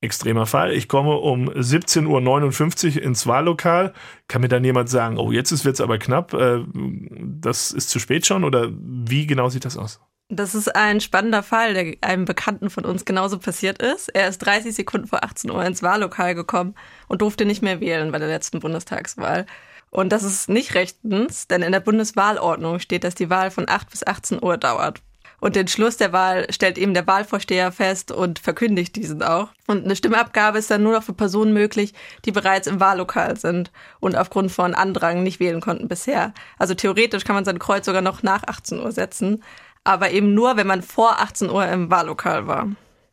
extremer 0.00 0.46
Fall. 0.46 0.72
Ich 0.72 0.88
komme 0.88 1.16
um 1.16 1.48
17.59 1.48 2.96
Uhr 2.96 3.02
ins 3.02 3.26
Wahllokal. 3.26 3.92
Kann 4.28 4.42
mir 4.42 4.48
dann 4.48 4.64
jemand 4.64 4.88
sagen, 4.88 5.18
oh, 5.18 5.32
jetzt 5.32 5.64
wird 5.64 5.74
es 5.74 5.80
aber 5.80 5.98
knapp, 5.98 6.34
äh, 6.34 6.64
das 6.72 7.72
ist 7.72 7.90
zu 7.90 7.98
spät 7.98 8.26
schon? 8.26 8.44
Oder 8.44 8.68
wie 8.72 9.26
genau 9.26 9.48
sieht 9.48 9.64
das 9.64 9.76
aus? 9.76 10.00
Das 10.30 10.54
ist 10.54 10.74
ein 10.76 11.00
spannender 11.00 11.42
Fall, 11.42 11.72
der 11.72 11.96
einem 12.02 12.26
Bekannten 12.26 12.68
von 12.68 12.84
uns 12.84 13.06
genauso 13.06 13.38
passiert 13.38 13.80
ist. 13.80 14.08
Er 14.10 14.28
ist 14.28 14.38
30 14.38 14.74
Sekunden 14.74 15.06
vor 15.06 15.24
18 15.24 15.50
Uhr 15.50 15.64
ins 15.64 15.82
Wahllokal 15.82 16.34
gekommen 16.34 16.74
und 17.08 17.22
durfte 17.22 17.46
nicht 17.46 17.62
mehr 17.62 17.80
wählen 17.80 18.12
bei 18.12 18.18
der 18.18 18.28
letzten 18.28 18.60
Bundestagswahl. 18.60 19.46
Und 19.90 20.12
das 20.12 20.22
ist 20.22 20.50
nicht 20.50 20.74
rechtens, 20.74 21.48
denn 21.48 21.62
in 21.62 21.72
der 21.72 21.80
Bundeswahlordnung 21.80 22.78
steht, 22.78 23.04
dass 23.04 23.14
die 23.14 23.30
Wahl 23.30 23.50
von 23.50 23.68
8 23.68 23.90
bis 23.90 24.06
18 24.06 24.42
Uhr 24.42 24.58
dauert. 24.58 25.00
Und 25.40 25.54
den 25.54 25.68
Schluss 25.68 25.96
der 25.96 26.12
Wahl 26.12 26.46
stellt 26.50 26.78
eben 26.78 26.94
der 26.94 27.06
Wahlvorsteher 27.06 27.70
fest 27.70 28.10
und 28.10 28.38
verkündigt 28.38 28.96
diesen 28.96 29.22
auch. 29.22 29.48
Und 29.66 29.84
eine 29.84 29.94
Stimmabgabe 29.94 30.58
ist 30.58 30.70
dann 30.70 30.82
nur 30.82 30.92
noch 30.92 31.02
für 31.02 31.12
Personen 31.12 31.52
möglich, 31.52 31.94
die 32.24 32.32
bereits 32.32 32.66
im 32.66 32.80
Wahllokal 32.80 33.36
sind 33.36 33.70
und 34.00 34.16
aufgrund 34.16 34.50
von 34.50 34.74
Andrang 34.74 35.22
nicht 35.22 35.38
wählen 35.38 35.60
konnten 35.60 35.86
bisher. 35.86 36.32
Also 36.58 36.74
theoretisch 36.74 37.24
kann 37.24 37.36
man 37.36 37.44
sein 37.44 37.60
Kreuz 37.60 37.86
sogar 37.86 38.02
noch 38.02 38.22
nach 38.22 38.42
18 38.44 38.80
Uhr 38.80 38.90
setzen, 38.90 39.44
aber 39.84 40.10
eben 40.10 40.34
nur, 40.34 40.56
wenn 40.56 40.66
man 40.66 40.82
vor 40.82 41.20
18 41.20 41.50
Uhr 41.50 41.66
im 41.66 41.90
Wahllokal 41.90 42.46
war. 42.46 42.68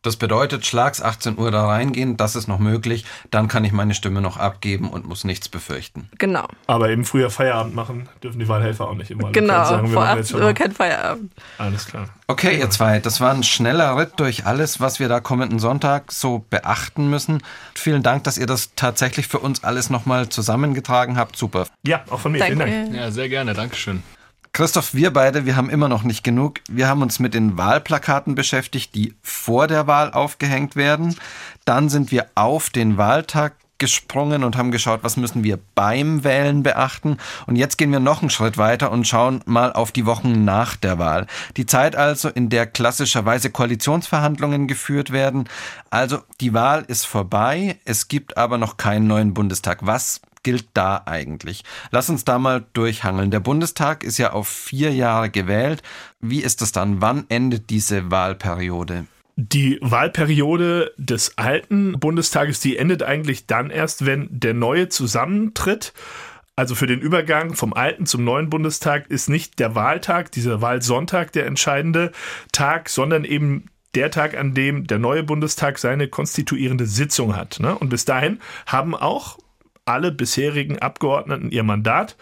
Das 0.06 0.14
bedeutet, 0.14 0.64
schlags 0.64 1.02
18 1.02 1.36
Uhr 1.36 1.50
da 1.50 1.66
reingehen, 1.66 2.16
das 2.16 2.36
ist 2.36 2.46
noch 2.46 2.60
möglich. 2.60 3.04
Dann 3.32 3.48
kann 3.48 3.64
ich 3.64 3.72
meine 3.72 3.92
Stimme 3.92 4.20
noch 4.20 4.36
abgeben 4.36 4.88
und 4.88 5.04
muss 5.04 5.24
nichts 5.24 5.48
befürchten. 5.48 6.08
Genau. 6.16 6.46
Aber 6.68 6.90
eben 6.90 7.04
früher 7.04 7.28
Feierabend 7.28 7.74
machen 7.74 8.08
dürfen 8.22 8.38
die 8.38 8.46
Wahlhelfer 8.46 8.86
auch 8.86 8.94
nicht 8.94 9.10
immer. 9.10 9.32
Genau, 9.32 9.64
sagen, 9.64 9.88
vor 9.88 10.04
18 10.04 10.40
Uhr 10.40 10.52
kein 10.52 10.70
Feierabend. 10.70 11.32
Alles 11.58 11.86
klar. 11.86 12.08
Okay, 12.28 12.56
ihr 12.56 12.70
zwei, 12.70 13.00
das 13.00 13.20
war 13.20 13.34
ein 13.34 13.42
schneller 13.42 13.96
Ritt 13.96 14.12
durch 14.18 14.46
alles, 14.46 14.78
was 14.78 15.00
wir 15.00 15.08
da 15.08 15.18
kommenden 15.18 15.58
Sonntag 15.58 16.12
so 16.12 16.44
beachten 16.50 17.10
müssen. 17.10 17.42
Vielen 17.74 18.04
Dank, 18.04 18.22
dass 18.22 18.38
ihr 18.38 18.46
das 18.46 18.76
tatsächlich 18.76 19.26
für 19.26 19.40
uns 19.40 19.64
alles 19.64 19.90
nochmal 19.90 20.28
zusammengetragen 20.28 21.18
habt. 21.18 21.36
Super. 21.36 21.66
Ja, 21.84 22.04
auch 22.10 22.20
von 22.20 22.30
mir. 22.30 22.38
Danke. 22.38 22.64
Vielen 22.64 22.92
Dank. 22.92 22.94
Ja, 22.94 23.10
sehr 23.10 23.28
gerne, 23.28 23.54
Dankeschön. 23.54 24.04
Christoph, 24.56 24.94
wir 24.94 25.12
beide, 25.12 25.44
wir 25.44 25.54
haben 25.54 25.68
immer 25.68 25.86
noch 25.86 26.02
nicht 26.02 26.24
genug. 26.24 26.60
Wir 26.70 26.88
haben 26.88 27.02
uns 27.02 27.18
mit 27.18 27.34
den 27.34 27.58
Wahlplakaten 27.58 28.34
beschäftigt, 28.34 28.94
die 28.94 29.14
vor 29.20 29.66
der 29.66 29.86
Wahl 29.86 30.12
aufgehängt 30.12 30.76
werden. 30.76 31.14
Dann 31.66 31.90
sind 31.90 32.10
wir 32.10 32.24
auf 32.36 32.70
den 32.70 32.96
Wahltag 32.96 33.52
gesprungen 33.76 34.44
und 34.44 34.56
haben 34.56 34.70
geschaut, 34.70 35.00
was 35.02 35.18
müssen 35.18 35.44
wir 35.44 35.58
beim 35.74 36.24
Wählen 36.24 36.62
beachten. 36.62 37.18
Und 37.46 37.56
jetzt 37.56 37.76
gehen 37.76 37.92
wir 37.92 38.00
noch 38.00 38.22
einen 38.22 38.30
Schritt 38.30 38.56
weiter 38.56 38.90
und 38.92 39.06
schauen 39.06 39.42
mal 39.44 39.74
auf 39.74 39.92
die 39.92 40.06
Wochen 40.06 40.46
nach 40.46 40.74
der 40.74 40.98
Wahl. 40.98 41.26
Die 41.58 41.66
Zeit 41.66 41.94
also, 41.94 42.30
in 42.30 42.48
der 42.48 42.66
klassischerweise 42.66 43.50
Koalitionsverhandlungen 43.50 44.68
geführt 44.68 45.12
werden. 45.12 45.50
Also 45.90 46.20
die 46.40 46.54
Wahl 46.54 46.82
ist 46.88 47.04
vorbei, 47.04 47.76
es 47.84 48.08
gibt 48.08 48.38
aber 48.38 48.56
noch 48.56 48.78
keinen 48.78 49.06
neuen 49.06 49.34
Bundestag. 49.34 49.80
Was 49.82 50.22
gilt 50.46 50.68
da 50.74 51.02
eigentlich? 51.06 51.64
Lass 51.90 52.08
uns 52.08 52.24
da 52.24 52.38
mal 52.38 52.64
durchhangeln. 52.72 53.32
Der 53.32 53.40
Bundestag 53.40 54.04
ist 54.04 54.16
ja 54.16 54.32
auf 54.32 54.46
vier 54.46 54.92
Jahre 54.94 55.28
gewählt. 55.28 55.82
Wie 56.20 56.40
ist 56.40 56.62
es 56.62 56.70
dann? 56.70 57.00
Wann 57.00 57.24
endet 57.28 57.68
diese 57.68 58.12
Wahlperiode? 58.12 59.06
Die 59.34 59.80
Wahlperiode 59.82 60.92
des 60.98 61.36
alten 61.36 61.98
Bundestages, 61.98 62.60
die 62.60 62.76
endet 62.76 63.02
eigentlich 63.02 63.48
dann 63.48 63.70
erst, 63.70 64.06
wenn 64.06 64.28
der 64.30 64.54
neue 64.54 64.88
zusammentritt. 64.88 65.92
Also 66.54 66.76
für 66.76 66.86
den 66.86 67.00
Übergang 67.00 67.54
vom 67.54 67.74
alten 67.74 68.06
zum 68.06 68.22
neuen 68.22 68.48
Bundestag 68.48 69.08
ist 69.08 69.28
nicht 69.28 69.58
der 69.58 69.74
Wahltag, 69.74 70.30
dieser 70.30 70.62
Wahlsonntag 70.62 71.32
der 71.32 71.46
entscheidende 71.46 72.12
Tag, 72.52 72.88
sondern 72.88 73.24
eben 73.24 73.66
der 73.96 74.12
Tag, 74.12 74.36
an 74.36 74.54
dem 74.54 74.86
der 74.86 75.00
neue 75.00 75.24
Bundestag 75.24 75.78
seine 75.78 76.06
konstituierende 76.06 76.86
Sitzung 76.86 77.34
hat. 77.34 77.58
Ne? 77.58 77.76
Und 77.76 77.88
bis 77.88 78.04
dahin 78.04 78.38
haben 78.66 78.94
auch 78.94 79.38
alle 79.86 80.12
bisherigen 80.12 80.78
Abgeordneten 80.78 81.50
ihr 81.50 81.62
Mandat. 81.62 82.16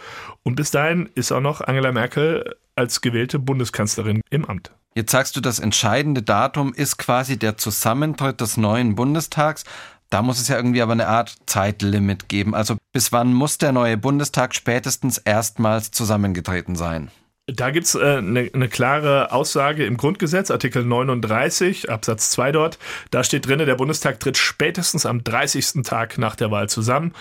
Und 0.44 0.54
bis 0.54 0.70
dahin 0.70 1.08
ist 1.14 1.32
auch 1.32 1.40
noch 1.40 1.60
Angela 1.60 1.90
Merkel 1.90 2.56
als 2.76 3.00
gewählte 3.00 3.38
Bundeskanzlerin 3.38 4.20
im 4.30 4.44
Amt. 4.44 4.70
Jetzt 4.94 5.10
sagst 5.10 5.34
du, 5.34 5.40
das 5.40 5.58
entscheidende 5.58 6.22
Datum 6.22 6.72
ist 6.72 6.98
quasi 6.98 7.36
der 7.36 7.56
Zusammentritt 7.56 8.40
des 8.40 8.56
neuen 8.56 8.94
Bundestags. 8.94 9.64
Da 10.10 10.22
muss 10.22 10.40
es 10.40 10.46
ja 10.46 10.56
irgendwie 10.56 10.82
aber 10.82 10.92
eine 10.92 11.08
Art 11.08 11.34
Zeitlimit 11.46 12.28
geben. 12.28 12.54
Also 12.54 12.76
bis 12.92 13.10
wann 13.10 13.34
muss 13.34 13.58
der 13.58 13.72
neue 13.72 13.96
Bundestag 13.96 14.54
spätestens 14.54 15.18
erstmals 15.18 15.90
zusammengetreten 15.90 16.76
sein? 16.76 17.10
Da 17.46 17.70
gibt's 17.70 17.94
äh, 17.94 18.18
eine 18.18 18.48
ne 18.54 18.68
klare 18.68 19.32
Aussage 19.32 19.84
im 19.84 19.98
Grundgesetz, 19.98 20.50
Artikel 20.50 20.82
39, 20.82 21.90
Absatz 21.90 22.30
2 22.30 22.52
dort. 22.52 22.78
Da 23.10 23.22
steht 23.22 23.46
drin, 23.46 23.58
der 23.58 23.74
Bundestag 23.74 24.18
tritt 24.18 24.38
spätestens 24.38 25.04
am 25.04 25.24
30. 25.24 25.82
Tag 25.82 26.16
nach 26.16 26.36
der 26.36 26.50
Wahl 26.50 26.70
zusammen 26.70 27.12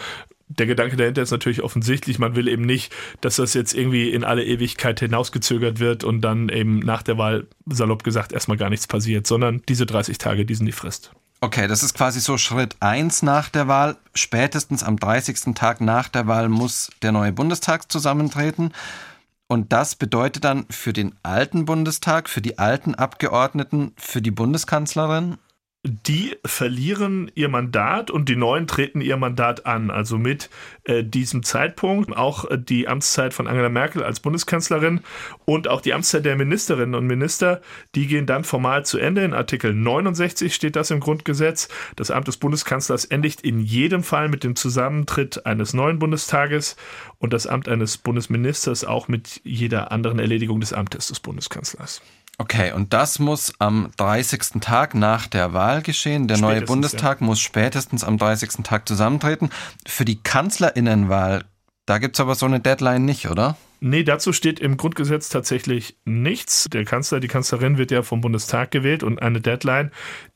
der 0.57 0.65
Gedanke 0.65 0.95
dahinter 0.95 1.21
ist 1.21 1.31
natürlich 1.31 1.61
offensichtlich, 1.61 2.19
man 2.19 2.35
will 2.35 2.47
eben 2.47 2.63
nicht, 2.63 2.93
dass 3.21 3.37
das 3.37 3.53
jetzt 3.53 3.73
irgendwie 3.73 4.09
in 4.09 4.23
alle 4.23 4.43
Ewigkeit 4.43 4.99
hinausgezögert 4.99 5.79
wird 5.79 6.03
und 6.03 6.21
dann 6.21 6.49
eben 6.49 6.79
nach 6.79 7.03
der 7.03 7.17
Wahl, 7.17 7.47
salopp 7.65 8.03
gesagt, 8.03 8.33
erstmal 8.33 8.57
gar 8.57 8.69
nichts 8.69 8.87
passiert, 8.87 9.27
sondern 9.27 9.61
diese 9.67 9.85
30 9.85 10.17
Tage, 10.17 10.45
die 10.45 10.55
sind 10.55 10.65
die 10.65 10.71
Frist. 10.71 11.11
Okay, 11.41 11.67
das 11.67 11.83
ist 11.83 11.93
quasi 11.93 12.21
so 12.21 12.37
Schritt 12.37 12.77
1 12.79 13.21
nach 13.21 13.49
der 13.49 13.67
Wahl. 13.67 13.97
Spätestens 14.15 14.81
am 14.81 14.97
30. 14.97 15.53
Tag 15.55 15.81
nach 15.81 16.07
der 16.07 16.25
Wahl 16.25 16.47
muss 16.47 16.89
der 17.01 17.11
neue 17.11 17.33
Bundestag 17.33 17.91
zusammentreten. 17.91 18.71
Und 19.47 19.73
das 19.73 19.95
bedeutet 19.95 20.45
dann 20.45 20.65
für 20.69 20.93
den 20.93 21.15
alten 21.21 21.65
Bundestag, 21.65 22.29
für 22.29 22.41
die 22.41 22.59
alten 22.59 22.95
Abgeordneten, 22.95 23.91
für 23.97 24.21
die 24.21 24.31
Bundeskanzlerin 24.31 25.37
die 25.83 26.37
verlieren 26.45 27.29
ihr 27.35 27.49
Mandat 27.49 28.09
und 28.09 28.29
die 28.29 28.37
Neuen 28.37 28.67
treten 28.67 29.01
ihr 29.01 29.17
Mandat 29.17 29.65
an. 29.65 29.91
Also 29.91 30.17
mit 30.17 30.49
äh, 30.85 31.03
diesem 31.03 31.43
Zeitpunkt 31.43 32.15
auch 32.15 32.49
äh, 32.49 32.57
die 32.57 32.87
Amtszeit 32.87 33.33
von 33.33 33.47
Angela 33.47 33.67
Merkel 33.67 34.01
als 34.01 34.21
Bundeskanzlerin 34.21 35.01
und 35.43 35.67
auch 35.67 35.81
die 35.81 35.93
Amtszeit 35.93 36.23
der 36.23 36.37
Ministerinnen 36.37 36.95
und 36.95 37.05
Minister, 37.05 37.61
die 37.95 38.07
gehen 38.07 38.25
dann 38.25 38.45
formal 38.45 38.85
zu 38.85 38.97
Ende. 38.97 39.25
In 39.25 39.33
Artikel 39.33 39.73
69 39.73 40.55
steht 40.55 40.77
das 40.77 40.89
im 40.89 41.01
Grundgesetz. 41.01 41.67
Das 41.97 42.11
Amt 42.11 42.29
des 42.29 42.37
Bundeskanzlers 42.37 43.03
endigt 43.03 43.41
in 43.41 43.59
jedem 43.59 44.03
Fall 44.03 44.29
mit 44.29 44.45
dem 44.45 44.55
Zusammentritt 44.55 45.45
eines 45.45 45.73
neuen 45.73 45.99
Bundestages 45.99 46.77
und 47.19 47.33
das 47.33 47.45
Amt 47.45 47.67
eines 47.67 47.97
Bundesministers 47.97 48.85
auch 48.85 49.09
mit 49.09 49.41
jeder 49.43 49.91
anderen 49.91 50.19
Erledigung 50.19 50.61
des 50.61 50.71
Amtes 50.71 51.09
des 51.09 51.19
Bundeskanzlers. 51.19 52.01
Okay, 52.39 52.71
und 52.71 52.93
das 52.93 53.19
muss 53.19 53.53
am 53.59 53.91
30. 53.97 54.59
Tag 54.59 54.95
nach 54.95 55.27
der 55.27 55.53
Wahl 55.53 55.81
geschehen. 55.81 56.27
Der 56.27 56.39
neue 56.39 56.63
Bundestag 56.63 57.21
ja. 57.21 57.25
muss 57.25 57.39
spätestens 57.39 58.03
am 58.03 58.17
30. 58.17 58.63
Tag 58.63 58.87
zusammentreten. 58.87 59.49
Für 59.87 60.03
die 60.03 60.21
Kanzlerinnenwahl, 60.21 61.45
da 61.85 61.99
gibt's 61.99 62.19
aber 62.19 62.33
so 62.35 62.45
eine 62.45 62.59
Deadline 62.59 63.05
nicht, 63.05 63.29
oder? 63.29 63.55
Nee, 63.81 64.03
dazu 64.03 64.33
steht 64.33 64.59
im 64.61 64.77
Grundgesetz 64.77 65.29
tatsächlich 65.29 65.97
nichts. 66.05 66.69
Der 66.71 66.85
Kanzler, 66.85 67.19
die 67.19 67.27
Kanzlerin 67.27 67.77
wird 67.77 67.91
ja 67.91 68.01
vom 68.01 68.21
Bundestag 68.21 68.71
gewählt 68.71 69.03
und 69.03 69.21
eine 69.21 69.41
Deadline, 69.41 69.91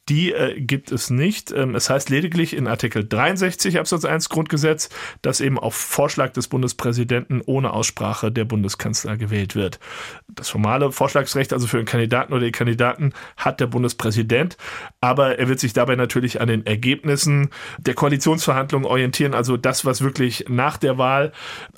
die 0.09 0.31
äh, 0.31 0.59
gibt 0.59 0.91
es 0.91 1.09
nicht. 1.09 1.51
Ähm, 1.51 1.75
es 1.75 1.89
heißt 1.89 2.09
lediglich 2.09 2.55
in 2.55 2.67
Artikel 2.67 3.07
63 3.07 3.79
Absatz 3.79 4.05
1 4.05 4.29
Grundgesetz, 4.29 4.89
dass 5.21 5.41
eben 5.41 5.59
auf 5.59 5.75
Vorschlag 5.75 6.31
des 6.31 6.47
Bundespräsidenten 6.47 7.41
ohne 7.45 7.73
Aussprache 7.73 8.31
der 8.31 8.45
Bundeskanzler 8.45 9.17
gewählt 9.17 9.55
wird. 9.55 9.79
Das 10.27 10.49
formale 10.49 10.91
Vorschlagsrecht 10.91 11.51
also 11.53 11.67
für 11.67 11.77
den 11.77 11.85
Kandidaten 11.85 12.33
oder 12.33 12.45
die 12.45 12.51
Kandidaten 12.51 13.13
hat 13.35 13.59
der 13.59 13.67
Bundespräsident, 13.67 14.57
aber 15.01 15.39
er 15.39 15.49
wird 15.49 15.59
sich 15.59 15.73
dabei 15.73 15.95
natürlich 15.95 16.39
an 16.39 16.47
den 16.47 16.65
Ergebnissen 16.65 17.49
der 17.77 17.93
Koalitionsverhandlungen 17.93 18.87
orientieren, 18.87 19.33
also 19.33 19.57
das, 19.57 19.85
was 19.85 20.01
wirklich 20.01 20.45
nach 20.47 20.77
der 20.77 20.97
Wahl 20.97 21.31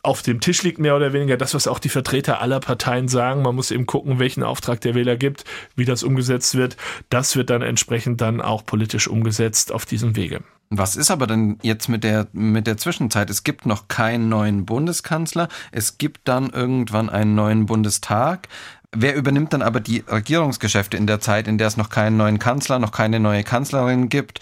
auf 0.03 0.21
dem 0.21 0.39
Tisch 0.39 0.63
liegt, 0.63 0.79
mehr 0.79 0.95
oder 0.95 1.13
weniger, 1.13 1.37
das, 1.37 1.53
was 1.53 1.67
auch 1.67 1.79
die 1.79 1.89
Vertreter 1.89 2.41
aller 2.41 2.59
Parteien 2.59 3.07
sagen. 3.07 3.41
Man 3.41 3.55
muss 3.55 3.71
eben 3.71 3.85
gucken, 3.85 4.19
welchen 4.19 4.43
Auftrag 4.43 4.81
der 4.81 4.95
Wähler 4.95 5.17
gibt, 5.17 5.45
wie 5.75 5.85
das 5.85 6.03
umgesetzt 6.03 6.55
wird. 6.55 6.77
Das 7.09 7.35
wird 7.35 7.49
dann 7.49 7.61
entsprechend 7.61 8.18
dann 8.21 8.41
auch 8.41 8.65
politisch 8.65 9.07
umgesetzt 9.07 9.71
auf 9.71 9.85
diesem 9.85 10.15
Wege. 10.15 10.41
Was 10.71 10.95
ist 10.95 11.09
aber 11.09 11.25
denn 11.25 11.57
jetzt 11.63 11.89
mit 11.89 12.03
der, 12.03 12.27
mit 12.31 12.67
der 12.67 12.77
Zwischenzeit? 12.77 13.31
Es 13.31 13.43
gibt 13.43 13.65
noch 13.65 13.87
keinen 13.87 14.29
neuen 14.29 14.65
Bundeskanzler. 14.65 15.47
Es 15.71 15.97
gibt 15.97 16.27
dann 16.27 16.51
irgendwann 16.51 17.09
einen 17.09 17.33
neuen 17.33 17.65
Bundestag. 17.65 18.47
Wer 18.91 19.15
übernimmt 19.15 19.53
dann 19.53 19.61
aber 19.61 19.81
die 19.81 20.03
Regierungsgeschäfte 20.07 20.97
in 20.97 21.05
der 21.05 21.19
Zeit, 21.19 21.47
in 21.47 21.59
der 21.59 21.67
es 21.67 21.77
noch 21.77 21.91
keinen 21.91 22.17
neuen 22.17 22.39
Kanzler, 22.39 22.79
noch 22.79 22.91
keine 22.91 23.19
neue 23.19 23.43
Kanzlerin 23.43 24.09
gibt? 24.09 24.39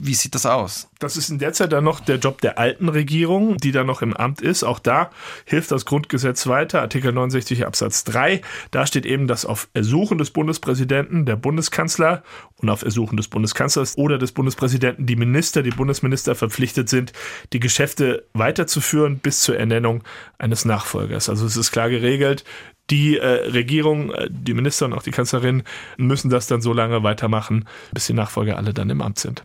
Wie 0.00 0.14
sieht 0.14 0.36
das 0.36 0.46
aus? 0.46 0.88
Das 1.00 1.16
ist 1.16 1.30
in 1.30 1.40
der 1.40 1.52
Zeit 1.52 1.72
dann 1.72 1.82
noch 1.82 1.98
der 1.98 2.18
Job 2.18 2.40
der 2.40 2.58
alten 2.58 2.88
Regierung, 2.88 3.56
die 3.56 3.72
dann 3.72 3.88
noch 3.88 4.00
im 4.00 4.16
Amt 4.16 4.40
ist. 4.40 4.62
Auch 4.62 4.78
da 4.78 5.10
hilft 5.46 5.72
das 5.72 5.84
Grundgesetz 5.84 6.46
weiter. 6.46 6.80
Artikel 6.80 7.12
69 7.12 7.66
Absatz 7.66 8.04
3. 8.04 8.40
Da 8.70 8.86
steht 8.86 9.04
eben, 9.04 9.26
dass 9.26 9.44
auf 9.44 9.68
Ersuchen 9.74 10.18
des 10.18 10.30
Bundespräsidenten 10.30 11.26
der 11.26 11.36
Bundeskanzler 11.36 12.22
und 12.58 12.70
auf 12.70 12.82
Ersuchen 12.82 13.16
des 13.16 13.26
Bundeskanzlers 13.26 13.98
oder 13.98 14.18
des 14.18 14.30
Bundespräsidenten 14.30 15.06
die 15.06 15.16
Minister, 15.16 15.64
die 15.64 15.70
Bundesminister 15.70 16.36
verpflichtet 16.36 16.88
sind, 16.88 17.12
die 17.52 17.60
Geschäfte 17.60 18.26
weiterzuführen 18.32 19.18
bis 19.18 19.40
zur 19.40 19.56
Ernennung 19.56 20.04
eines 20.38 20.64
Nachfolgers. 20.64 21.28
Also 21.28 21.46
es 21.46 21.56
ist 21.56 21.72
klar 21.72 21.90
geregelt, 21.90 22.44
die 22.90 23.18
äh, 23.18 23.50
Regierung, 23.50 24.12
äh, 24.12 24.28
die 24.30 24.54
Minister 24.54 24.86
und 24.86 24.94
auch 24.94 25.02
die 25.02 25.10
Kanzlerin 25.10 25.62
müssen 25.96 26.30
das 26.30 26.46
dann 26.46 26.60
so 26.60 26.72
lange 26.72 27.02
weitermachen, 27.02 27.66
bis 27.92 28.06
die 28.06 28.14
Nachfolger 28.14 28.56
alle 28.56 28.74
dann 28.74 28.90
im 28.90 29.02
Amt 29.02 29.18
sind. 29.18 29.44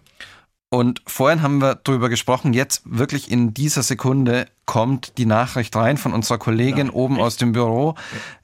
Und 0.69 1.03
vorhin 1.05 1.43
haben 1.43 1.61
wir 1.61 1.75
darüber 1.75 2.09
gesprochen, 2.09 2.53
jetzt 2.53 2.81
wirklich 2.85 3.29
in 3.29 3.53
dieser 3.53 3.83
Sekunde 3.83 4.47
kommt 4.65 5.19
die 5.19 5.27
Nachricht 5.27 5.75
rein 5.75 5.97
von 5.97 6.13
unserer 6.13 6.39
Kollegin 6.39 6.87
ja, 6.87 6.93
oben 6.93 7.19
aus 7.21 7.37
dem 7.37 7.51
Büro. 7.51 7.93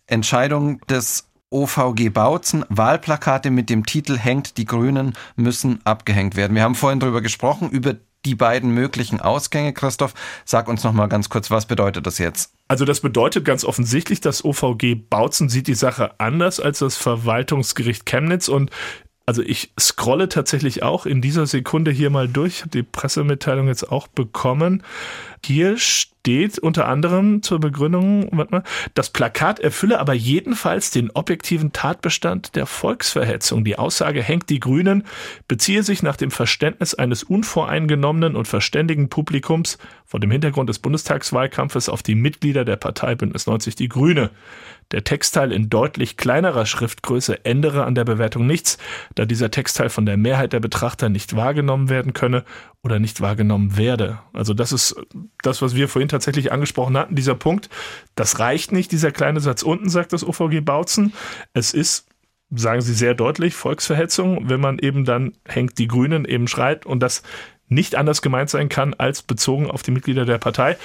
Entscheidung 0.05 0.79
des 0.87 1.27
OVG 1.49 2.09
Bautzen, 2.09 2.65
Wahlplakate 2.69 3.49
mit 3.49 3.71
dem 3.71 3.83
Titel 3.83 4.15
Hängt 4.15 4.57
die 4.57 4.65
Grünen 4.65 5.13
müssen 5.35 5.79
abgehängt 5.85 6.35
werden. 6.35 6.53
Wir 6.55 6.61
haben 6.61 6.75
vorhin 6.75 6.99
darüber 6.99 7.21
gesprochen, 7.21 7.71
über 7.71 7.95
die 8.25 8.35
beiden 8.35 8.75
möglichen 8.75 9.19
Ausgänge. 9.19 9.73
Christoph, 9.73 10.13
sag 10.45 10.67
uns 10.67 10.83
noch 10.83 10.93
mal 10.93 11.07
ganz 11.07 11.29
kurz, 11.29 11.49
was 11.49 11.65
bedeutet 11.65 12.05
das 12.05 12.19
jetzt? 12.19 12.53
Also 12.69 12.85
das 12.85 12.99
bedeutet 12.99 13.45
ganz 13.45 13.65
offensichtlich, 13.65 14.21
das 14.21 14.45
OVG 14.45 14.95
Bautzen 15.09 15.49
sieht 15.49 15.65
die 15.65 15.73
Sache 15.73 16.11
anders 16.19 16.59
als 16.59 16.79
das 16.79 16.97
Verwaltungsgericht 16.97 18.05
Chemnitz 18.05 18.47
und 18.47 18.69
also 19.25 19.41
ich 19.41 19.71
scrolle 19.79 20.29
tatsächlich 20.29 20.81
auch 20.81 21.05
in 21.05 21.21
dieser 21.21 21.45
Sekunde 21.45 21.91
hier 21.91 22.09
mal 22.09 22.27
durch, 22.27 22.61
habe 22.61 22.69
die 22.69 22.83
Pressemitteilung 22.83 23.67
jetzt 23.67 23.91
auch 23.91 24.07
bekommen. 24.07 24.83
Hier 25.45 25.77
steht 25.77 26.59
unter 26.59 26.87
anderem 26.87 27.41
zur 27.41 27.59
Begründung, 27.59 28.27
warte 28.31 28.51
mal, 28.51 28.63
das 28.93 29.09
Plakat 29.09 29.59
erfülle 29.59 29.99
aber 29.99 30.13
jedenfalls 30.13 30.91
den 30.91 31.09
objektiven 31.11 31.71
Tatbestand 31.71 32.55
der 32.55 32.65
Volksverhetzung. 32.65 33.63
Die 33.63 33.77
Aussage 33.77 34.21
hängt 34.21 34.49
die 34.49 34.59
Grünen, 34.59 35.05
beziehe 35.47 35.83
sich 35.83 36.03
nach 36.03 36.17
dem 36.17 36.29
Verständnis 36.29 36.93
eines 36.93 37.23
unvoreingenommenen 37.23 38.35
und 38.35 38.47
verständigen 38.47 39.09
Publikums 39.09 39.77
vor 40.05 40.19
dem 40.19 40.31
Hintergrund 40.31 40.69
des 40.69 40.79
Bundestagswahlkampfes 40.79 41.89
auf 41.89 42.03
die 42.03 42.15
Mitglieder 42.15 42.65
der 42.65 42.75
Partei 42.75 43.15
Bündnis 43.15 43.47
90 43.47 43.75
Die 43.75 43.89
Grüne. 43.89 44.31
Der 44.91 45.03
Textteil 45.03 45.51
in 45.51 45.69
deutlich 45.69 46.17
kleinerer 46.17 46.65
Schriftgröße 46.65 47.45
ändere 47.45 47.85
an 47.85 47.93
der 47.93 48.05
Bewertung 48.05 48.47
nichts, 48.47 48.79
da 49.13 49.25
dieser 49.25 49.51
Textteil 49.51 49.89
von 49.89 50.07
der 50.07 50.17
Mehrheit 50.17 50.51
der 50.51 50.59
Betrachter 50.59 51.09
nicht 51.09 51.35
wahrgenommen 51.35 51.89
werden 51.89 52.13
könne 52.13 52.43
oder 52.83 52.99
nicht 52.99 53.21
wahrgenommen 53.21 53.77
werde. 53.77 54.19
Also 54.33 54.53
das 54.53 54.71
ist 54.71 54.95
das, 55.41 55.61
was 55.61 55.75
wir 55.75 55.89
vorhin 55.89 56.09
tatsächlich 56.09 56.51
angesprochen 56.51 56.97
hatten, 56.97 57.15
dieser 57.15 57.35
Punkt. 57.35 57.69
Das 58.15 58.39
reicht 58.39 58.71
nicht, 58.71 58.91
dieser 58.91 59.11
kleine 59.11 59.41
Satz 59.41 59.63
unten, 59.63 59.89
sagt 59.89 60.13
das 60.13 60.25
OVG 60.25 60.61
Bautzen. 60.61 61.13
Es 61.53 61.73
ist 61.73 62.07
sagen 62.51 62.81
sie 62.81 62.93
sehr 62.93 63.13
deutlich, 63.13 63.53
Volksverhetzung, 63.53 64.49
wenn 64.49 64.59
man 64.59 64.79
eben 64.79 65.05
dann 65.05 65.33
hängt 65.47 65.77
die 65.77 65.87
Grünen 65.87 66.25
eben 66.25 66.47
schreit 66.47 66.85
und 66.85 66.99
das 66.99 67.21
nicht 67.69 67.95
anders 67.95 68.21
gemeint 68.21 68.49
sein 68.49 68.67
kann 68.67 68.93
als 68.95 69.21
bezogen 69.21 69.69
auf 69.69 69.83
die 69.83 69.91
Mitglieder 69.91 70.25
der 70.25 70.39
Partei. 70.39 70.77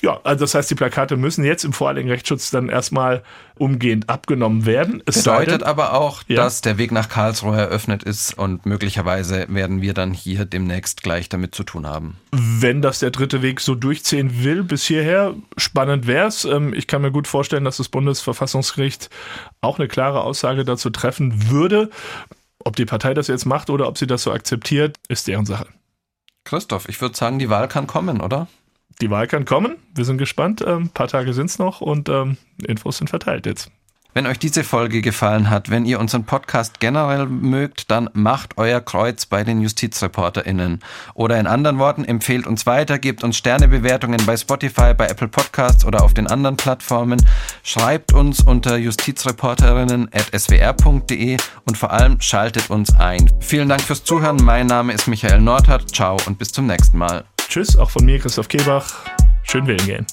Ja, 0.00 0.20
also 0.24 0.44
das 0.44 0.54
heißt, 0.54 0.70
die 0.70 0.76
Plakate 0.76 1.16
müssen 1.16 1.44
jetzt 1.44 1.64
im 1.64 1.72
vorherigen 1.72 2.08
Rechtsschutz 2.08 2.50
dann 2.50 2.68
erstmal 2.68 3.22
umgehend 3.56 4.08
abgenommen 4.08 4.64
werden. 4.64 5.02
Es 5.04 5.24
bedeutet 5.24 5.64
aber 5.64 5.94
auch, 5.94 6.22
ja. 6.28 6.36
dass 6.36 6.60
der 6.60 6.78
Weg 6.78 6.92
nach 6.92 7.08
Karlsruhe 7.08 7.56
eröffnet 7.56 8.04
ist 8.04 8.38
und 8.38 8.66
möglicherweise 8.66 9.46
werden 9.48 9.82
wir 9.82 9.94
dann 9.94 10.12
hier 10.12 10.44
demnächst 10.44 11.02
gleich 11.02 11.28
damit 11.28 11.54
zu 11.54 11.64
tun 11.64 11.86
haben. 11.86 12.16
Wenn 12.30 12.82
das 12.82 13.00
der 13.00 13.10
dritte 13.10 13.42
Weg 13.42 13.60
so 13.60 13.74
durchziehen 13.74 14.44
will, 14.44 14.62
bis 14.62 14.84
hierher, 14.84 15.34
spannend 15.56 16.06
wäre 16.06 16.28
es. 16.28 16.44
Ähm, 16.44 16.72
ich 16.72 16.86
kann 16.86 17.02
mir 17.02 17.10
gut 17.10 17.26
vorstellen, 17.26 17.64
dass 17.64 17.78
das 17.78 17.88
Bundesverfassungsgericht 17.88 19.10
auch 19.60 19.78
eine 19.78 19.88
klare 19.88 20.22
Aussage 20.22 20.64
dazu 20.64 20.90
treffen 20.90 21.50
würde. 21.50 21.90
Ob 22.64 22.76
die 22.76 22.84
Partei 22.84 23.14
das 23.14 23.28
jetzt 23.28 23.46
macht 23.46 23.70
oder 23.70 23.88
ob 23.88 23.98
sie 23.98 24.06
das 24.06 24.22
so 24.22 24.32
akzeptiert, 24.32 24.96
ist 25.08 25.26
deren 25.26 25.46
Sache. 25.46 25.66
Christoph, 26.48 26.88
ich 26.88 26.98
würde 27.00 27.14
sagen, 27.14 27.38
die 27.38 27.50
Wahl 27.50 27.68
kann 27.68 27.86
kommen, 27.86 28.22
oder? 28.22 28.48
Die 29.02 29.10
Wahl 29.10 29.26
kann 29.26 29.44
kommen. 29.44 29.76
Wir 29.94 30.06
sind 30.06 30.16
gespannt. 30.16 30.64
Ein 30.64 30.76
ähm, 30.76 30.88
paar 30.88 31.08
Tage 31.08 31.34
sind 31.34 31.50
es 31.50 31.58
noch 31.58 31.82
und 31.82 32.08
ähm, 32.08 32.38
Infos 32.66 32.96
sind 32.96 33.10
verteilt 33.10 33.44
jetzt. 33.44 33.70
Wenn 34.14 34.26
euch 34.26 34.38
diese 34.38 34.64
Folge 34.64 35.02
gefallen 35.02 35.50
hat, 35.50 35.70
wenn 35.70 35.84
ihr 35.84 36.00
unseren 36.00 36.24
Podcast 36.24 36.80
generell 36.80 37.26
mögt, 37.26 37.90
dann 37.90 38.08
macht 38.14 38.56
euer 38.56 38.80
Kreuz 38.80 39.26
bei 39.26 39.44
den 39.44 39.60
JustizreporterInnen. 39.60 40.80
Oder 41.14 41.38
in 41.38 41.46
anderen 41.46 41.78
Worten, 41.78 42.04
empfehlt 42.04 42.46
uns 42.46 42.64
weiter, 42.64 42.98
gebt 42.98 43.22
uns 43.22 43.36
Sternebewertungen 43.36 44.24
bei 44.24 44.36
Spotify, 44.36 44.94
bei 44.94 45.06
Apple 45.06 45.28
Podcasts 45.28 45.84
oder 45.84 46.02
auf 46.02 46.14
den 46.14 46.26
anderen 46.26 46.56
Plattformen. 46.56 47.22
Schreibt 47.62 48.12
uns 48.12 48.40
unter 48.40 48.76
justizreporterinnen.swr.de 48.76 51.36
und 51.66 51.76
vor 51.76 51.92
allem 51.92 52.20
schaltet 52.20 52.70
uns 52.70 52.94
ein. 52.96 53.30
Vielen 53.40 53.68
Dank 53.68 53.82
fürs 53.82 54.04
Zuhören. 54.04 54.38
Mein 54.42 54.66
Name 54.66 54.92
ist 54.92 55.08
Michael 55.08 55.40
Nordhardt. 55.40 55.94
Ciao 55.94 56.16
und 56.26 56.38
bis 56.38 56.52
zum 56.52 56.66
nächsten 56.66 56.98
Mal. 56.98 57.24
Tschüss, 57.48 57.76
auch 57.76 57.90
von 57.90 58.04
mir, 58.04 58.18
Christoph 58.18 58.48
Kebach. 58.48 58.92
Schön 59.42 59.66
wählen 59.66 59.86
gehen. 59.86 60.06